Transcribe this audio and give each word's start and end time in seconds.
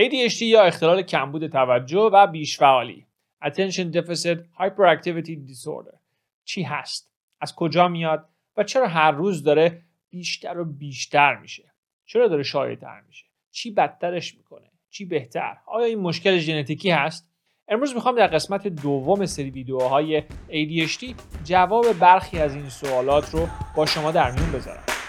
ADHD 0.00 0.42
یا 0.42 0.62
اختلال 0.62 1.02
کمبود 1.02 1.46
توجه 1.46 2.10
و 2.12 2.26
بیشفعالی 2.26 3.06
Attention 3.44 3.94
Deficit 3.94 4.38
Hyperactivity 4.60 5.36
Disorder 5.50 5.98
چی 6.44 6.62
هست؟ 6.62 7.10
از 7.40 7.54
کجا 7.54 7.88
میاد؟ 7.88 8.28
و 8.56 8.64
چرا 8.64 8.88
هر 8.88 9.10
روز 9.10 9.42
داره 9.42 9.82
بیشتر 10.10 10.58
و 10.58 10.64
بیشتر 10.64 11.36
میشه؟ 11.36 11.72
چرا 12.06 12.28
داره 12.28 12.42
شایع‌تر 12.42 13.00
میشه؟ 13.08 13.26
چی 13.50 13.70
بدترش 13.70 14.34
می‌کنه؟ 14.34 14.70
چی 14.90 15.04
بهتر؟ 15.04 15.56
آیا 15.66 15.86
این 15.86 15.98
مشکل 15.98 16.38
ژنتیکی 16.38 16.90
هست؟ 16.90 17.28
امروز 17.68 17.94
می‌خوام 17.94 18.16
در 18.16 18.26
قسمت 18.26 18.66
دوم 18.66 19.26
سری 19.26 19.50
ویدیوهای 19.50 20.22
ADHD 20.48 21.14
جواب 21.44 21.92
برخی 21.92 22.38
از 22.38 22.54
این 22.54 22.68
سوالات 22.68 23.30
رو 23.30 23.48
با 23.76 23.86
شما 23.86 24.10
در 24.10 24.30
میون 24.30 24.52
بذارم. 24.52 24.99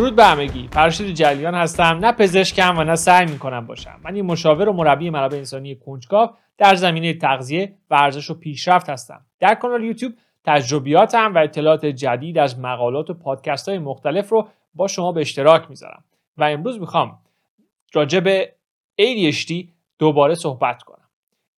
درود 0.00 0.16
به 0.16 0.24
همگی. 0.24 0.68
فرشید 0.72 1.14
جلیان 1.14 1.54
هستم. 1.54 1.84
نه 1.84 2.12
پزشکم 2.12 2.78
و 2.78 2.84
نه 2.84 2.96
سعی 2.96 3.26
می‌کنم 3.26 3.66
باشم. 3.66 4.00
من 4.04 4.14
این 4.14 4.26
مشاور 4.26 4.68
و 4.68 4.72
مربی 4.72 5.10
منابع 5.10 5.36
انسانی 5.36 5.76
کنجکاو 5.76 6.30
در 6.58 6.74
زمینه 6.74 7.14
تغذیه 7.14 7.76
ورزش 7.90 8.30
و 8.30 8.34
پیشرفت 8.34 8.90
هستم. 8.90 9.26
در 9.40 9.54
کانال 9.54 9.84
یوتیوب 9.84 10.12
تجربیاتم 10.44 11.34
و 11.34 11.38
اطلاعات 11.38 11.86
جدید 11.86 12.38
از 12.38 12.58
مقالات 12.58 13.10
و 13.10 13.14
پادکست 13.14 13.68
های 13.68 13.78
مختلف 13.78 14.28
رو 14.28 14.48
با 14.74 14.88
شما 14.88 15.12
به 15.12 15.20
اشتراک 15.20 15.70
می‌ذارم. 15.70 16.04
و 16.36 16.44
امروز 16.44 16.80
می‌خوام 16.80 17.18
راجع 17.94 18.20
به 18.20 18.54
ADHD 19.00 19.52
دوباره 19.98 20.34
صحبت 20.34 20.82
کنم. 20.82 21.08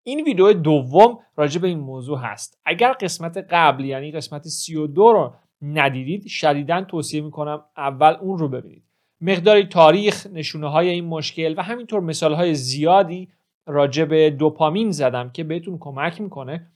این 0.03 0.25
ویدیو 0.25 0.53
دوم 0.53 1.19
راجع 1.37 1.61
به 1.61 1.69
این 1.69 1.81
موضوع 1.81 2.19
هست. 2.19 2.61
اگر 2.65 2.93
قسمت 2.93 3.37
قبل 3.51 3.85
یعنی 3.85 4.13
قسمت 4.13 4.43
32 4.43 5.13
رو 5.13 5.35
ندیدید 5.63 6.27
شدیدا 6.27 6.85
توصیه 6.85 7.21
می‌کنم 7.21 7.65
اول 7.77 8.17
اون 8.21 8.39
رو 8.39 8.49
ببینید. 8.49 8.83
مقداری 9.21 9.65
تاریخ 9.65 10.27
نشونه 10.27 10.71
های 10.71 10.89
این 10.89 11.05
مشکل 11.05 11.55
و 11.59 11.63
همینطور 11.63 12.01
مثال 12.01 12.35
های 12.35 12.55
زیادی 12.55 13.29
راجع 13.67 14.05
به 14.05 14.31
دوپامین 14.31 14.91
زدم 14.91 15.31
که 15.31 15.45
بهتون 15.45 15.79
کمک 15.79 16.21
می‌کنه 16.21 16.67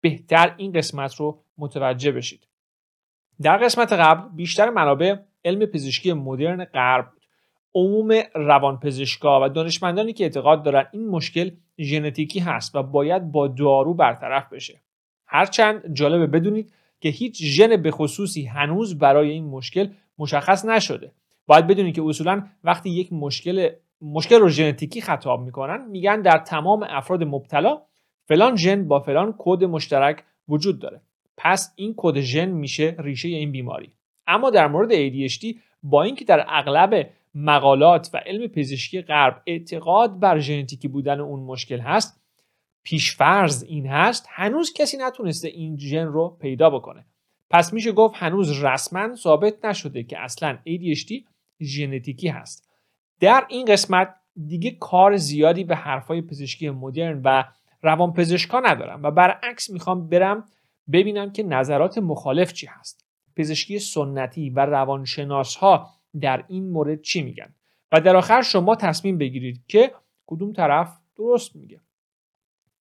بهتر 0.00 0.54
این 0.56 0.72
قسمت 0.72 1.14
رو 1.14 1.38
متوجه 1.58 2.12
بشید. 2.12 2.46
در 3.42 3.56
قسمت 3.56 3.92
قبل 3.92 4.36
بیشتر 4.36 4.70
منابع 4.70 5.16
علم 5.44 5.66
پزشکی 5.66 6.12
مدرن 6.12 6.64
غرب 6.64 7.08
عموم 7.74 8.22
روانپزشکا 8.34 9.44
و 9.44 9.48
دانشمندانی 9.48 10.12
که 10.12 10.24
اعتقاد 10.24 10.62
دارن 10.62 10.86
این 10.92 11.08
مشکل 11.08 11.50
ژنتیکی 11.78 12.40
هست 12.40 12.74
و 12.74 12.82
باید 12.82 13.32
با 13.32 13.48
دارو 13.48 13.94
برطرف 13.94 14.52
بشه. 14.52 14.80
هرچند 15.26 15.94
جالبه 15.94 16.26
بدونید 16.26 16.72
که 17.02 17.08
هیچ 17.08 17.42
ژن 17.44 17.82
به 17.82 17.90
خصوصی 17.90 18.44
هنوز 18.44 18.98
برای 18.98 19.30
این 19.30 19.44
مشکل 19.44 19.88
مشخص 20.18 20.64
نشده. 20.64 21.12
باید 21.46 21.66
بدونید 21.66 21.94
که 21.94 22.02
اصولا 22.02 22.46
وقتی 22.64 22.90
یک 22.90 23.12
مشکل 23.12 23.68
مشکل 24.02 24.36
رو 24.36 24.48
ژنتیکی 24.48 25.00
خطاب 25.00 25.40
می‌کنن 25.40 25.88
میگن 25.90 26.22
در 26.22 26.38
تمام 26.38 26.82
افراد 26.88 27.22
مبتلا 27.22 27.82
فلان 28.28 28.56
ژن 28.56 28.88
با 28.88 29.00
فلان 29.00 29.34
کد 29.38 29.64
مشترک 29.64 30.24
وجود 30.48 30.78
داره. 30.78 31.00
پس 31.36 31.74
این 31.76 31.94
کد 31.96 32.20
ژن 32.20 32.48
میشه 32.48 32.96
ریشه 32.98 33.28
این 33.28 33.52
بیماری. 33.52 33.92
اما 34.26 34.50
در 34.50 34.68
مورد 34.68 34.90
ADHD 34.90 35.56
با 35.82 36.02
اینکه 36.02 36.24
در 36.24 36.44
اغلب 36.48 37.10
مقالات 37.34 38.10
و 38.14 38.16
علم 38.26 38.46
پزشکی 38.46 39.02
غرب 39.02 39.42
اعتقاد 39.46 40.20
بر 40.20 40.38
ژنتیکی 40.38 40.88
بودن 40.88 41.20
اون 41.20 41.40
مشکل 41.40 41.78
هست 41.78 42.21
پیشفرض 42.84 43.62
این 43.62 43.86
هست 43.86 44.26
هنوز 44.30 44.72
کسی 44.72 44.96
نتونسته 44.96 45.48
این 45.48 45.78
ژن 45.78 46.06
رو 46.06 46.36
پیدا 46.40 46.70
بکنه. 46.70 47.06
پس 47.50 47.72
میشه 47.72 47.92
گفت 47.92 48.14
هنوز 48.16 48.62
رسما 48.64 49.14
ثابت 49.14 49.64
نشده 49.64 50.02
که 50.02 50.18
اصلا 50.18 50.58
ADHD 50.68 51.12
ژنتیکی 51.60 52.28
هست. 52.28 52.70
در 53.20 53.46
این 53.48 53.64
قسمت 53.64 54.14
دیگه 54.46 54.70
کار 54.70 55.16
زیادی 55.16 55.64
به 55.64 55.76
حرفای 55.76 56.22
پزشکی 56.22 56.70
مدرن 56.70 57.20
و 57.24 57.44
روان 57.82 58.12
پزشکا 58.12 58.60
ندارم 58.60 59.02
و 59.02 59.10
برعکس 59.10 59.70
می‌خوام 59.70 60.08
برم 60.08 60.44
ببینم 60.92 61.32
که 61.32 61.42
نظرات 61.42 61.98
مخالف 61.98 62.52
چی 62.52 62.66
هست. 62.66 63.06
پزشکی 63.36 63.78
سنتی 63.78 64.50
و 64.50 64.66
روانشناس 64.66 65.56
ها 65.56 65.90
در 66.20 66.44
این 66.48 66.70
مورد 66.70 67.00
چی 67.00 67.22
میگن؟ 67.22 67.54
و 67.92 68.00
در 68.00 68.16
آخر 68.16 68.42
شما 68.42 68.76
تصمیم 68.76 69.18
بگیرید 69.18 69.60
که 69.68 69.92
کدوم 70.26 70.52
طرف 70.52 70.98
درست 71.16 71.56
میگه. 71.56 71.80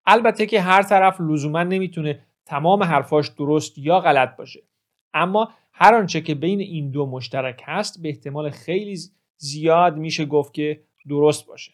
البته 0.07 0.47
که 0.47 0.61
هر 0.61 0.83
طرف 0.83 1.21
لزوما 1.21 1.63
نمی‌تونه 1.63 2.23
تمام 2.45 2.83
حرفاش 2.83 3.29
درست 3.29 3.79
یا 3.79 4.01
غلط 4.01 4.37
باشه. 4.37 4.63
اما 5.15 5.53
هر 5.73 5.95
آنچه 5.95 6.21
که 6.21 6.35
بین 6.35 6.61
این 6.61 6.91
دو 6.91 7.07
مشترک 7.07 7.63
هست 7.65 8.03
به 8.03 8.09
احتمال 8.09 8.51
خیلی 8.51 8.99
زیاد 9.37 9.97
میشه 9.97 10.25
گفت 10.25 10.55
که 10.55 10.83
درست 11.09 11.47
باشه. 11.47 11.73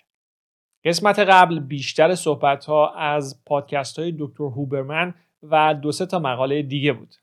قسمت 0.85 1.19
قبل 1.19 1.61
بیشتر 1.61 2.15
صحبت 2.15 2.65
ها 2.65 2.95
از 2.95 3.45
پادکست 3.45 3.99
های 3.99 4.15
دکتر 4.19 4.45
هوبرمن 4.45 5.15
و 5.43 5.75
دو 5.75 5.93
سه 5.93 6.07
تا 6.07 6.19
مقاله 6.19 6.63
دیگه 6.63 6.93
بود 6.93 7.15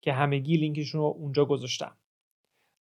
که 0.00 0.12
همگی 0.12 0.56
لینکشون 0.56 1.00
رو 1.00 1.14
اونجا 1.18 1.44
گذاشتم. 1.44 1.96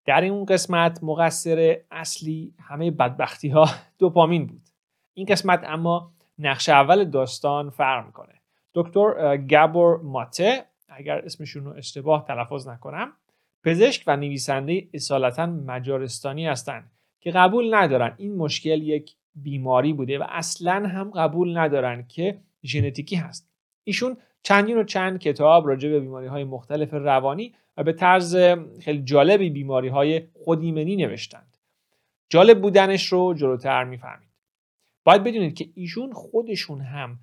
در 0.06 0.22
این 0.22 0.46
قسمت 0.46 1.00
مقصر 1.04 1.78
اصلی 1.92 2.54
همه 2.60 2.92
بدبختی 2.92 3.50
ها 3.50 3.70
دوپامین 4.00 4.48
بود. 4.48 4.62
این 5.14 5.26
قسمت 5.26 5.64
اما 5.64 6.14
نقش 6.40 6.70
اول 6.70 7.06
داستان 7.06 7.70
فرق 7.70 8.06
می‌کنه. 8.06 8.34
دکتر 8.74 9.38
گابور 9.38 10.02
ماته 10.02 10.66
اگر 10.90 11.18
اسمشون 11.26 11.66
رو 11.66 11.74
اشتباه 11.74 12.26
تلفظ 12.28 12.68
نکنم 12.68 13.14
پزشک 13.64 14.04
و 14.08 14.18
نویسنده 14.18 14.88
اصالتا 14.94 15.46
مجارستانی 15.46 16.48
هستند 16.48 16.92
که 17.20 17.32
قبول 17.32 17.76
ندارن. 17.76 18.16
این 18.18 18.36
مشکل 18.36 18.82
یک 18.82 19.16
بیماری 19.36 19.94
بوده 19.94 20.20
و 20.20 20.26
اصلا 20.30 20.88
هم 20.88 21.12
قبول 21.12 21.58
ندارن 21.58 22.08
که 22.08 22.40
ژنتیکی 22.64 23.16
هست. 23.16 23.50
ایشون 23.84 24.18
چندین 24.44 24.78
و 24.78 24.84
چند 24.84 25.20
کتاب 25.20 25.68
راجع 25.68 25.90
به 25.90 26.00
بیماری 26.00 26.28
های 26.28 26.44
مختلف 26.44 26.94
روانی 26.94 27.56
و 27.78 27.84
به 27.84 27.94
طرز 27.94 28.38
خیلی 28.82 29.04
جالبی 29.04 29.50
بیماری 29.50 29.88
های 29.88 30.28
خودیمنی 30.34 30.96
نوشتند. 30.96 31.58
جالب 32.30 32.62
بودنش 32.62 33.06
رو 33.06 33.34
جلوتر 33.34 33.84
می‌فهمید 33.84 34.33
باید 35.04 35.24
بدونید 35.24 35.54
که 35.54 35.70
ایشون 35.76 36.14
خودشون 36.14 36.82
هم 36.82 37.20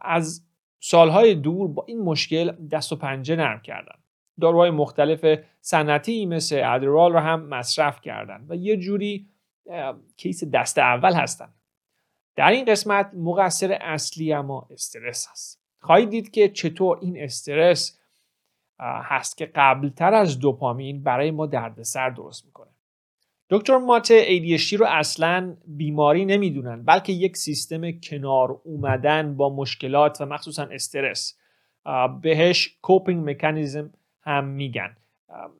از 0.00 0.46
سالهای 0.80 1.34
دور 1.34 1.68
با 1.68 1.84
این 1.88 2.00
مشکل 2.00 2.68
دست 2.68 2.92
و 2.92 2.96
پنجه 2.96 3.36
نرم 3.36 3.60
کردن. 3.60 3.98
داروهای 4.40 4.70
مختلف 4.70 5.38
سنتی 5.60 6.26
مثل 6.26 6.62
ادرال 6.64 7.12
رو 7.12 7.18
هم 7.18 7.48
مصرف 7.48 8.00
کردن 8.00 8.46
و 8.48 8.56
یه 8.56 8.76
جوری 8.76 9.28
کیس 10.16 10.44
دست 10.44 10.78
اول 10.78 11.14
هستن. 11.14 11.54
در 12.36 12.50
این 12.50 12.64
قسمت 12.64 13.10
مقصر 13.14 13.78
اصلی 13.80 14.32
اما 14.32 14.68
استرس 14.70 15.28
هست. 15.30 15.62
خواهید 15.80 16.10
دید 16.10 16.30
که 16.30 16.48
چطور 16.48 16.98
این 17.02 17.22
استرس 17.22 18.00
هست 18.80 19.36
که 19.36 19.46
قبلتر 19.54 20.14
از 20.14 20.38
دوپامین 20.38 21.02
برای 21.02 21.30
ما 21.30 21.46
دردسر 21.46 22.10
درست 22.10 22.46
می‌کنه. 22.46 22.70
دکتر 23.50 23.78
ماته 23.78 24.24
ADHD 24.24 24.72
رو 24.72 24.86
اصلا 24.88 25.56
بیماری 25.66 26.24
نمی‌دونن 26.24 26.82
بلکه 26.82 27.12
یک 27.12 27.36
سیستم 27.36 27.90
کنار 27.90 28.60
اومدن 28.64 29.36
با 29.36 29.54
مشکلات 29.54 30.20
و 30.20 30.26
مخصوصا 30.26 30.62
استرس. 30.62 31.38
بهش 32.22 32.78
کوپینگ 32.82 33.30
مکانیزم 33.30 33.90
هم 34.22 34.44
میگن. 34.44 34.96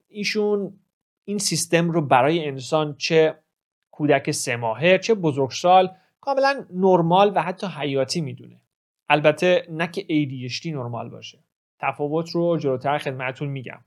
ایشون 0.09 0.79
این 1.25 1.39
سیستم 1.39 1.91
رو 1.91 2.01
برای 2.07 2.49
انسان 2.49 2.95
چه 2.99 3.35
کودک 3.91 4.31
سه 4.31 4.57
ماهه 4.57 4.99
چه 4.99 5.15
بزرگسال 5.15 5.91
کاملا 6.21 6.65
نرمال 6.73 7.33
و 7.35 7.43
حتی 7.43 7.67
حیاتی 7.67 8.21
می‌دونه. 8.21 8.61
البته 9.09 9.67
نه 9.71 9.87
که 9.87 10.03
ADHD 10.03 10.67
نرمال 10.67 11.09
باشه. 11.09 11.39
تفاوت 11.79 12.31
رو 12.31 12.59
جلوتر 12.59 12.99
خدمتتون 12.99 13.49
میگم. 13.49 13.79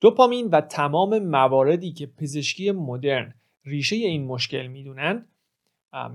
دوپامین 0.00 0.48
و 0.48 0.60
تمام 0.60 1.18
مواردی 1.18 1.92
که 1.92 2.06
پزشکی 2.06 2.70
مدرن 2.70 3.34
ریشه 3.64 3.96
این 3.96 4.26
مشکل 4.26 4.66
می‌دونن 4.66 5.26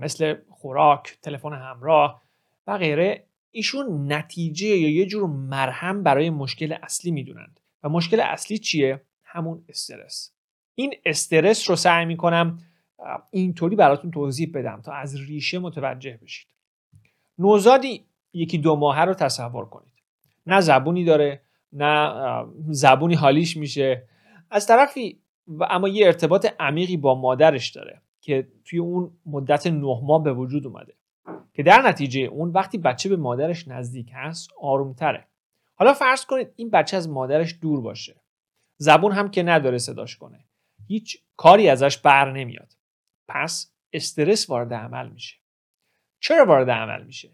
مثل 0.00 0.36
خوراک، 0.50 1.18
تلفن 1.22 1.52
همراه 1.52 2.22
و 2.66 2.78
غیره 2.78 3.24
ایشون 3.50 4.12
نتیجه 4.12 4.66
یا 4.66 4.90
یه 4.90 5.06
جور 5.06 5.26
مرهم 5.26 6.02
برای 6.02 6.30
مشکل 6.30 6.76
اصلی 6.82 7.10
می‌دونند. 7.10 7.60
و 7.82 7.88
مشکل 7.88 8.20
اصلی 8.20 8.58
چیه؟ 8.58 9.00
همون 9.24 9.64
استرس. 9.68 10.32
این 10.74 10.94
استرس 11.04 11.70
رو 11.70 11.76
سعی 11.76 12.04
می‌کنم 12.04 12.58
اینطوری 13.30 13.76
براتون 13.76 14.10
توضیح 14.10 14.50
بدم 14.54 14.80
تا 14.84 14.92
از 14.92 15.20
ریشه 15.20 15.58
متوجه 15.58 16.18
بشید. 16.22 16.48
نوزادی 17.38 18.04
یکی 18.32 18.58
دو 18.58 18.76
ماهه 18.76 19.00
رو 19.00 19.14
تصور 19.14 19.64
کنید. 19.64 19.92
نه 20.46 20.60
زبونی 20.60 21.04
داره 21.04 21.40
نه 21.74 22.12
زبونی 22.68 23.14
حالیش 23.14 23.56
میشه. 23.56 24.04
از 24.50 24.66
طرفی 24.66 25.20
و 25.46 25.64
اما 25.70 25.88
یه 25.88 26.06
ارتباط 26.06 26.46
عمیقی 26.60 26.96
با 26.96 27.14
مادرش 27.14 27.70
داره 27.70 28.02
که 28.20 28.48
توی 28.64 28.78
اون 28.78 29.10
مدت 29.26 29.66
نه 29.66 30.00
ماه 30.02 30.22
به 30.22 30.32
وجود 30.32 30.66
اومده. 30.66 30.94
که 31.54 31.62
در 31.62 31.82
نتیجه 31.82 32.20
اون 32.20 32.50
وقتی 32.50 32.78
بچه 32.78 33.08
به 33.08 33.16
مادرش 33.16 33.68
نزدیک 33.68 34.10
هست 34.14 34.50
آرومتره. 34.60 35.26
حالا 35.74 35.92
فرض 35.92 36.24
کنید 36.24 36.48
این 36.56 36.70
بچه 36.70 36.96
از 36.96 37.08
مادرش 37.08 37.58
دور 37.60 37.80
باشه. 37.80 38.16
زبون 38.76 39.12
هم 39.12 39.30
که 39.30 39.42
نداره 39.42 39.78
صداش 39.78 40.16
کنه. 40.16 40.44
هیچ 40.86 41.22
کاری 41.36 41.68
ازش 41.68 41.98
بر 41.98 42.32
نمیاد. 42.32 42.72
پس 43.28 43.72
استرس 43.92 44.50
وارد 44.50 44.74
عمل 44.74 45.08
میشه. 45.08 45.36
چرا 46.20 46.44
وارد 46.44 46.70
عمل 46.70 47.04
میشه؟ 47.04 47.30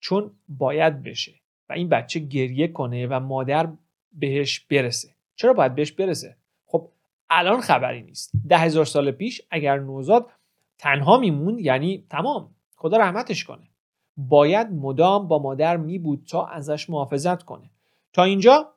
چون 0.00 0.30
باید 0.48 1.02
بشه 1.02 1.32
و 1.68 1.72
این 1.72 1.88
بچه 1.88 2.20
گریه 2.20 2.68
کنه 2.68 3.06
و 3.06 3.20
مادر 3.20 3.68
بهش 4.14 4.60
برسه. 4.60 5.08
چرا 5.36 5.52
باید 5.52 5.74
بهش 5.74 5.92
برسه؟ 5.92 6.36
خب 6.66 6.88
الان 7.30 7.60
خبری 7.60 8.02
نیست. 8.02 8.32
ده 8.48 8.58
هزار 8.58 8.84
سال 8.84 9.10
پیش 9.10 9.42
اگر 9.50 9.78
نوزاد 9.78 10.30
تنها 10.78 11.18
میموند 11.18 11.60
یعنی 11.60 12.04
تمام. 12.10 12.54
خدا 12.76 12.96
رحمتش 12.96 13.44
کنه. 13.44 13.68
باید 14.16 14.72
مدام 14.72 15.28
با 15.28 15.38
مادر 15.38 15.76
می 15.76 15.98
بود 15.98 16.26
تا 16.30 16.46
ازش 16.46 16.90
محافظت 16.90 17.42
کنه. 17.42 17.70
تا 18.12 18.24
اینجا 18.24 18.68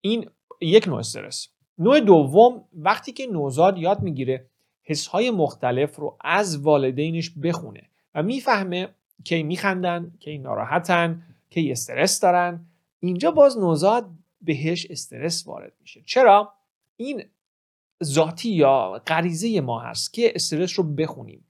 این 0.00 0.30
یک 0.60 0.88
نوع 0.88 0.98
استرس. 0.98 1.48
نوع 1.78 2.00
دوم 2.00 2.64
وقتی 2.72 3.12
که 3.12 3.26
نوزاد 3.26 3.78
یاد 3.78 4.02
می‌گیره 4.02 4.46
حسهای 4.82 5.30
مختلف 5.30 5.96
رو 5.96 6.16
از 6.20 6.58
والدینش 6.58 7.30
بخونه 7.30 7.82
و 8.14 8.22
می‌فهمه 8.22 8.88
کی 9.24 9.42
میخندن 9.42 10.12
کی 10.18 10.38
ناراحتن 10.38 11.22
کی 11.50 11.72
استرس 11.72 12.20
دارن. 12.20 12.66
اینجا 13.00 13.30
باز 13.30 13.58
نوزاد 13.58 14.10
بهش 14.46 14.86
استرس 14.90 15.46
وارد 15.46 15.72
میشه. 15.80 16.02
چرا؟ 16.06 16.52
این 16.96 17.24
ذاتی 18.04 18.50
یا 18.50 19.02
غریزه 19.06 19.60
ما 19.60 19.80
هست 19.80 20.14
که 20.14 20.32
استرس 20.34 20.78
رو 20.78 20.84
بخونیم. 20.84 21.44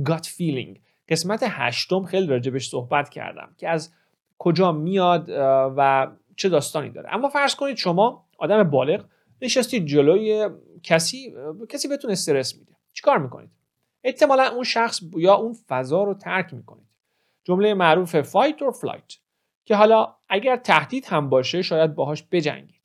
Gut 0.00 0.24
feeling. 0.24 0.78
قسمت 1.08 1.40
هشتم 1.42 2.04
خیلی 2.04 2.26
راجبش 2.26 2.68
صحبت 2.68 3.08
کردم 3.08 3.54
که 3.58 3.68
از 3.68 3.92
کجا 4.38 4.72
میاد 4.72 5.28
و 5.76 6.10
چه 6.36 6.48
داستانی 6.48 6.90
داره. 6.90 7.14
اما 7.14 7.28
فرض 7.28 7.54
کنید 7.54 7.76
شما 7.76 8.24
آدم 8.38 8.62
بالغ 8.62 9.04
نشستید 9.42 9.86
جلوی 9.86 10.48
کسی 10.82 11.34
کسی 11.68 11.88
بهتون 11.88 12.10
استرس 12.10 12.56
میده. 12.56 12.72
چیکار 12.92 13.18
می‌کنید؟ 13.18 13.50
احتمالا 14.04 14.44
اون 14.54 14.64
شخص 14.64 15.00
یا 15.16 15.34
اون 15.34 15.56
فضا 15.68 16.04
رو 16.04 16.14
ترک 16.14 16.54
می‌کنید. 16.54 16.86
جمله 17.44 17.74
معروف 17.74 18.20
fight 18.20 18.62
or 18.62 18.72
flight. 18.72 19.14
که 19.68 19.76
حالا 19.76 20.14
اگر 20.28 20.56
تهدید 20.56 21.06
هم 21.06 21.28
باشه 21.28 21.62
شاید 21.62 21.94
باهاش 21.94 22.24
بجنگید. 22.32 22.80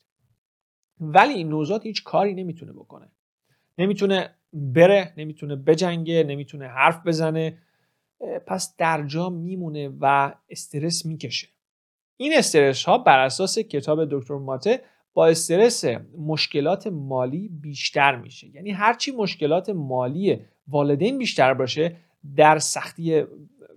ولی 1.00 1.34
این 1.34 1.48
نوزاد 1.48 1.82
هیچ 1.82 2.04
کاری 2.04 2.34
نمی‌تونه 2.34 2.72
بکنه. 2.72 3.12
نمی‌تونه 3.78 4.34
بره 4.52 5.14
نمی‌تونه 5.16 5.56
بجنگه 5.56 6.24
نمی‌تونه 6.24 6.66
حرف 6.66 7.06
بزنه. 7.06 7.58
پس 8.46 8.76
در 8.76 9.06
جا 9.06 9.28
میمونه 9.30 9.92
و 10.00 10.34
استرس 10.48 11.06
می‌کشه. 11.06 11.48
این 12.16 12.32
استرس 12.36 12.84
ها 12.84 12.98
بر 12.98 13.18
اساس 13.18 13.58
کتاب 13.58 14.04
دکتر 14.10 14.34
ماته 14.34 14.80
با 15.14 15.26
استرس 15.26 15.84
مشکلات 16.18 16.86
مالی 16.86 17.48
بیشتر 17.48 18.16
میشه. 18.16 18.48
یعنی 18.54 18.70
هرچی 18.70 19.10
مشکلات 19.10 19.70
مالی 19.70 20.40
والدین 20.68 21.18
بیشتر 21.18 21.54
باشه 21.54 21.96
در 22.36 22.58
سختی 22.58 23.24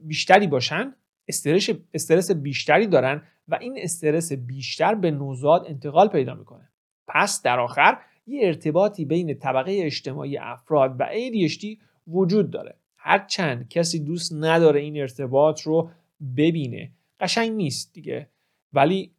بیشتری 0.01 0.47
باشن 0.47 0.95
استرس, 1.27 1.69
استرس 1.93 2.31
بیشتری 2.31 2.87
دارن 2.87 3.23
و 3.47 3.57
این 3.61 3.77
استرس 3.77 4.33
بیشتر 4.33 4.95
به 4.95 5.11
نوزاد 5.11 5.65
انتقال 5.67 6.07
پیدا 6.07 6.33
می‌کنه. 6.35 6.69
پس 7.07 7.41
در 7.41 7.59
آخر 7.59 7.97
یه 8.27 8.47
ارتباطی 8.47 9.05
بین 9.05 9.33
طبقه 9.33 9.79
اجتماعی 9.83 10.37
افراد 10.37 10.95
و 10.99 11.05
ADHD 11.05 11.65
وجود 12.07 12.51
داره. 12.51 12.75
هرچند 12.97 13.69
کسی 13.69 13.99
دوست 13.99 14.33
نداره 14.33 14.79
این 14.79 15.01
ارتباط 15.01 15.61
رو 15.61 15.89
ببینه. 16.37 16.91
قشنگ 17.19 17.51
نیست 17.51 17.93
دیگه. 17.93 18.29
ولی 18.73 19.11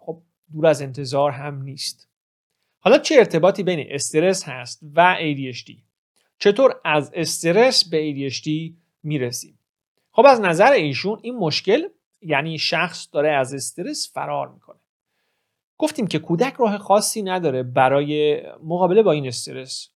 خب 0.00 0.22
دور 0.52 0.66
از 0.66 0.82
انتظار 0.82 1.30
هم 1.30 1.62
نیست. 1.62 2.08
حالا 2.78 2.98
چه 2.98 3.14
ارتباطی 3.14 3.62
بین 3.62 3.86
استرس 3.90 4.48
هست 4.48 4.80
و 4.94 5.16
ADHD 5.18 5.72
چطور 6.38 6.80
از 6.84 7.10
استرس 7.14 7.88
به 7.88 8.30
ADHD 8.30 8.72
می‌رسیم؟ 9.02 9.55
خب 10.16 10.26
از 10.26 10.40
نظر 10.40 10.72
ایشون 10.72 11.18
این 11.22 11.36
مشکل 11.36 11.88
یعنی 12.22 12.58
شخص 12.58 13.08
داره 13.12 13.30
از 13.30 13.54
استرس 13.54 14.12
فرار 14.12 14.48
می‌کنه. 14.48 14.78
گفتیم 15.78 16.06
که 16.06 16.18
کودک 16.18 16.54
راه 16.54 16.78
خاصی 16.78 17.22
نداره 17.22 17.62
برای 17.62 18.42
مقابله 18.64 19.02
با 19.02 19.12
این 19.12 19.26
استرس. 19.26 19.90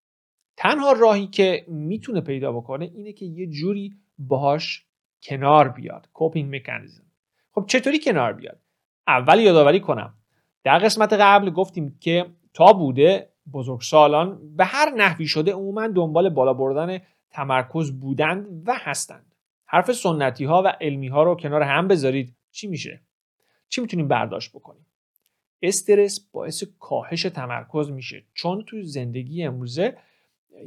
تنها 0.57 0.91
راهی 0.91 1.27
که 1.27 1.65
می‌تونه 1.67 2.21
پیدا 2.21 2.51
بکنه 2.51 2.91
اینه 2.95 3.13
که 3.13 3.25
یه 3.25 3.47
جوری 3.47 3.93
باهاش 4.17 4.85
کنار 5.23 5.69
بیاد 5.69 6.07
کوپینگ 6.13 6.55
مکانیزم 6.55 7.03
خب 7.51 7.65
چطوری 7.67 7.99
کنار 7.99 8.33
بیاد؟ 8.33 8.59
اول 9.07 9.39
یادآوری 9.39 9.79
کنم. 9.79 10.13
در 10.63 10.79
قسمت 10.79 11.13
قبل 11.13 11.49
گفتیم 11.49 11.97
که 11.99 12.25
تا 12.53 12.73
بوده 12.73 13.29
بزرگسالان 13.53 14.55
به 14.55 14.65
هر 14.65 14.89
نحوی 14.89 15.27
شده 15.27 15.53
عموما 15.53 15.87
دنبال 15.87 16.29
بالا 16.29 16.53
بردن 16.53 17.01
تمرکز 17.31 17.99
بودند 17.99 18.63
و 18.67 18.73
هستند. 18.75 19.30
حرف 19.71 19.91
سنتی 19.91 20.45
ها 20.45 20.61
و 20.63 20.67
علمی 20.67 21.07
ها 21.07 21.23
رو 21.23 21.35
کنار 21.35 21.61
هم 21.61 21.87
بذارید. 21.87 22.35
چی 22.51 22.67
میشه؟ 22.67 23.01
چی 23.69 23.81
می‌تونیم 23.81 24.07
برداشت 24.07 24.51
بکنیم؟ 24.51 24.85
استرس 25.61 26.19
باعث 26.31 26.63
کاهش 26.79 27.21
تمرکز 27.21 27.89
میشه. 27.89 28.23
چون 28.33 28.63
تو 28.67 28.81
زندگی 28.81 29.43
امروزه 29.43 29.97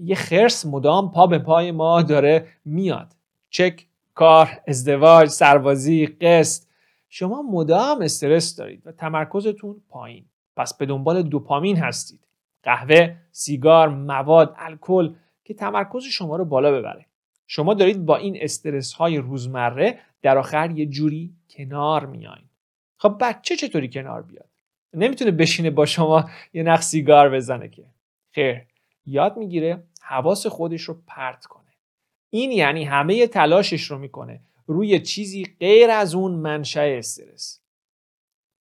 یه 0.01 0.15
خرس 0.15 0.67
مدام 0.67 1.11
پا 1.11 1.27
به 1.27 1.39
پای 1.39 1.71
ما 1.71 2.03
داره 2.03 2.49
میاد. 2.65 3.13
چک 3.51 3.87
کار 4.15 4.49
ازدواج 4.69 5.29
سربازی 5.29 6.07
قسط. 6.07 6.67
شما 7.09 7.43
مدام 7.43 8.03
استرس 8.03 8.57
دارید 8.57 8.87
و 8.87 8.93
تمرکزتون 8.93 9.83
پایین. 9.89 10.25
پس 10.57 10.77
به 10.77 10.87
دنبال 10.87 11.23
دوپامین 11.23 11.77
هستید. 11.77 12.21
قهوه 12.63 13.17
سیگار 13.33 13.89
مواد 13.89 14.55
الکل 14.59 15.15
که 15.45 15.55
تمرکز 15.55 16.05
شما 16.05 16.37
رو 16.37 16.45
بالا 16.45 16.73
ببره. 16.73 17.07
شما 17.47 17.75
دارید 17.75 18.05
با 18.05 18.17
این 18.17 18.39
استرس 18.41 18.93
های 18.93 19.19
روزمره 19.19 19.99
در 20.23 20.39
آخر 20.39 20.71
یه 20.71 20.87
جوری 20.87 21.35
کنار 21.51 22.07
میایین 22.07 22.49
خب 22.97 23.17
بچه 23.21 23.57
چطوری 23.57 23.89
کنار 23.89 24.23
بیاد؟ 24.23 24.49
نمی‌تونه 24.95 25.31
بشینه 25.31 25.71
با 25.71 25.87
شما 25.87 26.31
یه 26.53 26.63
نخ 26.63 26.83
سیگار 26.83 27.31
بزنه 27.31 27.69
که. 27.69 27.85
خیر 28.31 28.61
یاد 29.07 29.37
می‌گیره 29.37 29.83
حواس 30.03 30.47
خودش 30.47 30.83
رو 30.83 30.97
پرت 31.07 31.47
کنه. 31.47 31.73
این 32.31 32.53
یعنی 32.53 32.85
همه 32.85 33.27
تلاشش 33.27 33.83
رو 33.83 33.99
می‌کنه 33.99 34.41
روی 34.67 35.01
چیزی 35.01 35.45
غیر 35.61 35.91
از 35.91 36.15
اون 36.15 36.33
منشأ 36.33 36.99
استرس. 36.99 37.61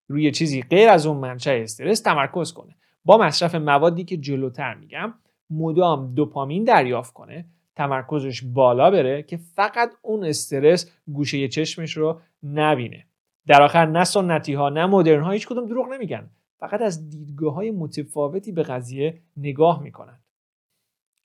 روی 0.09 0.31
چیزی 0.31 0.63
غیر 0.63 0.89
از 0.89 1.07
اون 1.07 1.17
منشأ 1.17 1.53
استرس 1.53 2.01
تمرکز 2.01 2.53
کنه. 2.53 2.77
با 3.05 3.19
مصرف 3.19 3.55
موادی 3.55 4.05
که 4.05 4.17
جلوتر 4.17 4.75
میگم 4.75 5.15
مدام 5.51 6.15
دوپامین 6.15 6.65
دریافت 6.65 7.13
کنه 7.13 7.45
تمرکزش 7.77 8.43
بالا 8.45 8.91
بره 8.91 9.23
که 9.23 9.37
فقط 9.37 9.93
اون 10.03 10.25
استرس 10.25 10.91
گوشه 11.07 11.49
چشمش 11.49 11.97
رو 11.97 12.21
نبینه. 12.43 13.07
در 13.47 13.63
آخر 13.63 13.87
نه 13.87 14.05
سنتی 14.05 14.55
ها 14.55 14.69
نه 14.69 14.87
مدرن 14.87 15.23
ها 15.23 15.31
هیچ 15.31 15.47
کدوم 15.49 15.67
دروغ 15.67 15.89
نمیگن. 15.89 16.31
فقط 16.59 16.83
از 16.83 17.11
دیدگاه 17.11 17.55
های 17.55 17.71
متفاوتی 17.71 18.53
به 18.53 18.63
قضیه 18.63 19.23
نگاه 19.37 19.83
می‌کنن. 19.83 20.21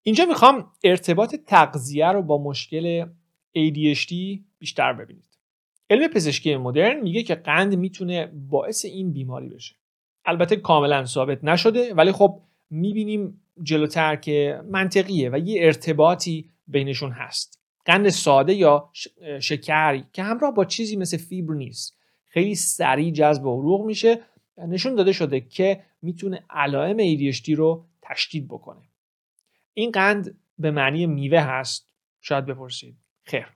اینجا 0.03 0.25
می‌خوام 0.25 0.71
ارتباط 0.83 1.35
تغذیه 1.35 2.07
رو 2.07 2.21
با 2.21 2.43
مشکل 2.43 3.05
ADHD 3.57 4.13
بیشتر 4.59 4.93
ببینید. 4.93 5.37
علم 5.89 6.07
پزشکی 6.07 6.55
مدرن 6.55 6.99
میگه 6.99 7.23
که 7.23 7.35
قند 7.35 7.75
می‌تونه 7.75 8.25
باعث 8.25 8.85
این 8.85 9.13
بیماری 9.13 9.49
بشه. 9.49 9.75
البته 10.25 10.55
کاملا 10.55 11.05
ثابت 11.05 11.43
نشده 11.43 11.93
ولی 11.93 12.11
خب 12.11 12.41
می‌بینیم 12.69 13.41
جلوتر 13.63 14.15
که 14.15 14.61
منطقیه 14.65 15.29
و 15.29 15.37
یه 15.37 15.65
ارتباطی 15.65 16.49
بینشون 16.67 17.11
هست. 17.11 17.61
قند 17.85 18.09
ساده 18.09 18.53
یا 18.53 18.89
شکری 19.41 20.05
که 20.13 20.23
همراه 20.23 20.53
با 20.53 20.65
چیزی 20.65 20.95
مثل 20.95 21.17
فیبر 21.17 21.53
نیست. 21.53 21.97
خیلی 22.25 22.55
سریع 22.55 23.11
جذب 23.11 23.41
عروق 23.41 23.85
میشه 23.85 24.19
نشون 24.57 24.95
داده 24.95 25.11
شده 25.11 25.39
که 25.41 25.83
می‌تونه 26.01 26.43
علائم 26.49 26.97
ADHD 26.97 27.49
رو 27.49 27.85
تشدید 28.01 28.47
بکنه. 28.47 28.81
این 29.73 29.91
قند 29.91 30.37
به 30.59 30.71
معنی 30.71 31.05
میوه 31.05 31.39
هست. 31.39 31.93
شاید 32.21 32.45
بپرسید. 32.45 32.97
خیر. 33.23 33.47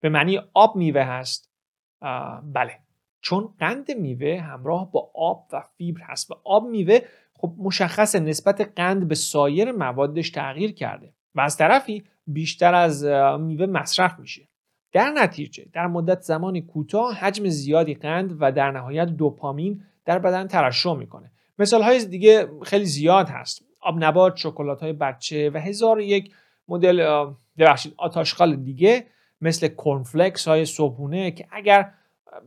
به 0.00 0.08
معنی 0.08 0.40
آب 0.54 0.76
میوه 0.76 1.00
هست. 1.00 1.50
بله. 2.42 2.78
چون 3.20 3.54
قند 3.58 3.92
میوه 3.92 4.40
همراه 4.40 4.92
با 4.92 5.10
آب 5.14 5.48
و 5.52 5.60
فیبر 5.76 6.00
هست 6.02 6.30
و 6.30 6.34
آب 6.44 6.66
میوه 6.66 6.98
خب 7.44 7.54
مشخص 7.58 8.14
نسبت 8.14 8.60
قند 8.76 9.08
به 9.08 9.14
سایر 9.14 9.72
موادش 9.72 10.30
تغییر 10.30 10.72
کرده 10.72 11.12
و 11.34 11.40
از 11.40 11.56
طرفی 11.56 12.04
بیشتر 12.26 12.74
از 12.74 13.04
میوه 13.40 13.66
مصرف 13.66 14.18
میشه. 14.18 14.48
در 14.92 15.10
نتیجه 15.10 15.64
در 15.72 15.86
مدت 15.86 16.20
زمانی 16.20 16.60
کوتاه 16.62 17.14
حجم 17.14 17.48
زیادی 17.48 17.94
قند 17.94 18.36
و 18.40 18.52
در 18.52 18.70
نهایت 18.70 19.08
دوپامین 19.08 19.82
در 20.04 20.18
بدن 20.18 20.46
ترشح 20.46 20.94
می‌کنه. 20.94 21.32
مثال 21.58 21.82
های 21.82 22.04
دیگه 22.04 22.48
خیلی 22.62 22.84
زیاد 22.84 23.28
هست. 23.28 23.64
آب 23.80 24.04
نبات 24.04 24.36
شکلات 24.36 24.80
های 24.80 24.92
بچه 24.92 25.50
و 25.50 25.58
هزار 25.58 26.00
یک 26.00 26.32
مدل 26.68 27.26
ببخشید 27.58 27.94
آتاشخال 27.96 28.56
دیگه 28.56 29.06
مثل 29.40 29.68
کرنفلکس 29.68 30.48
های 30.48 30.64
صبحونه 30.64 31.30
که 31.30 31.46
اگر 31.50 31.90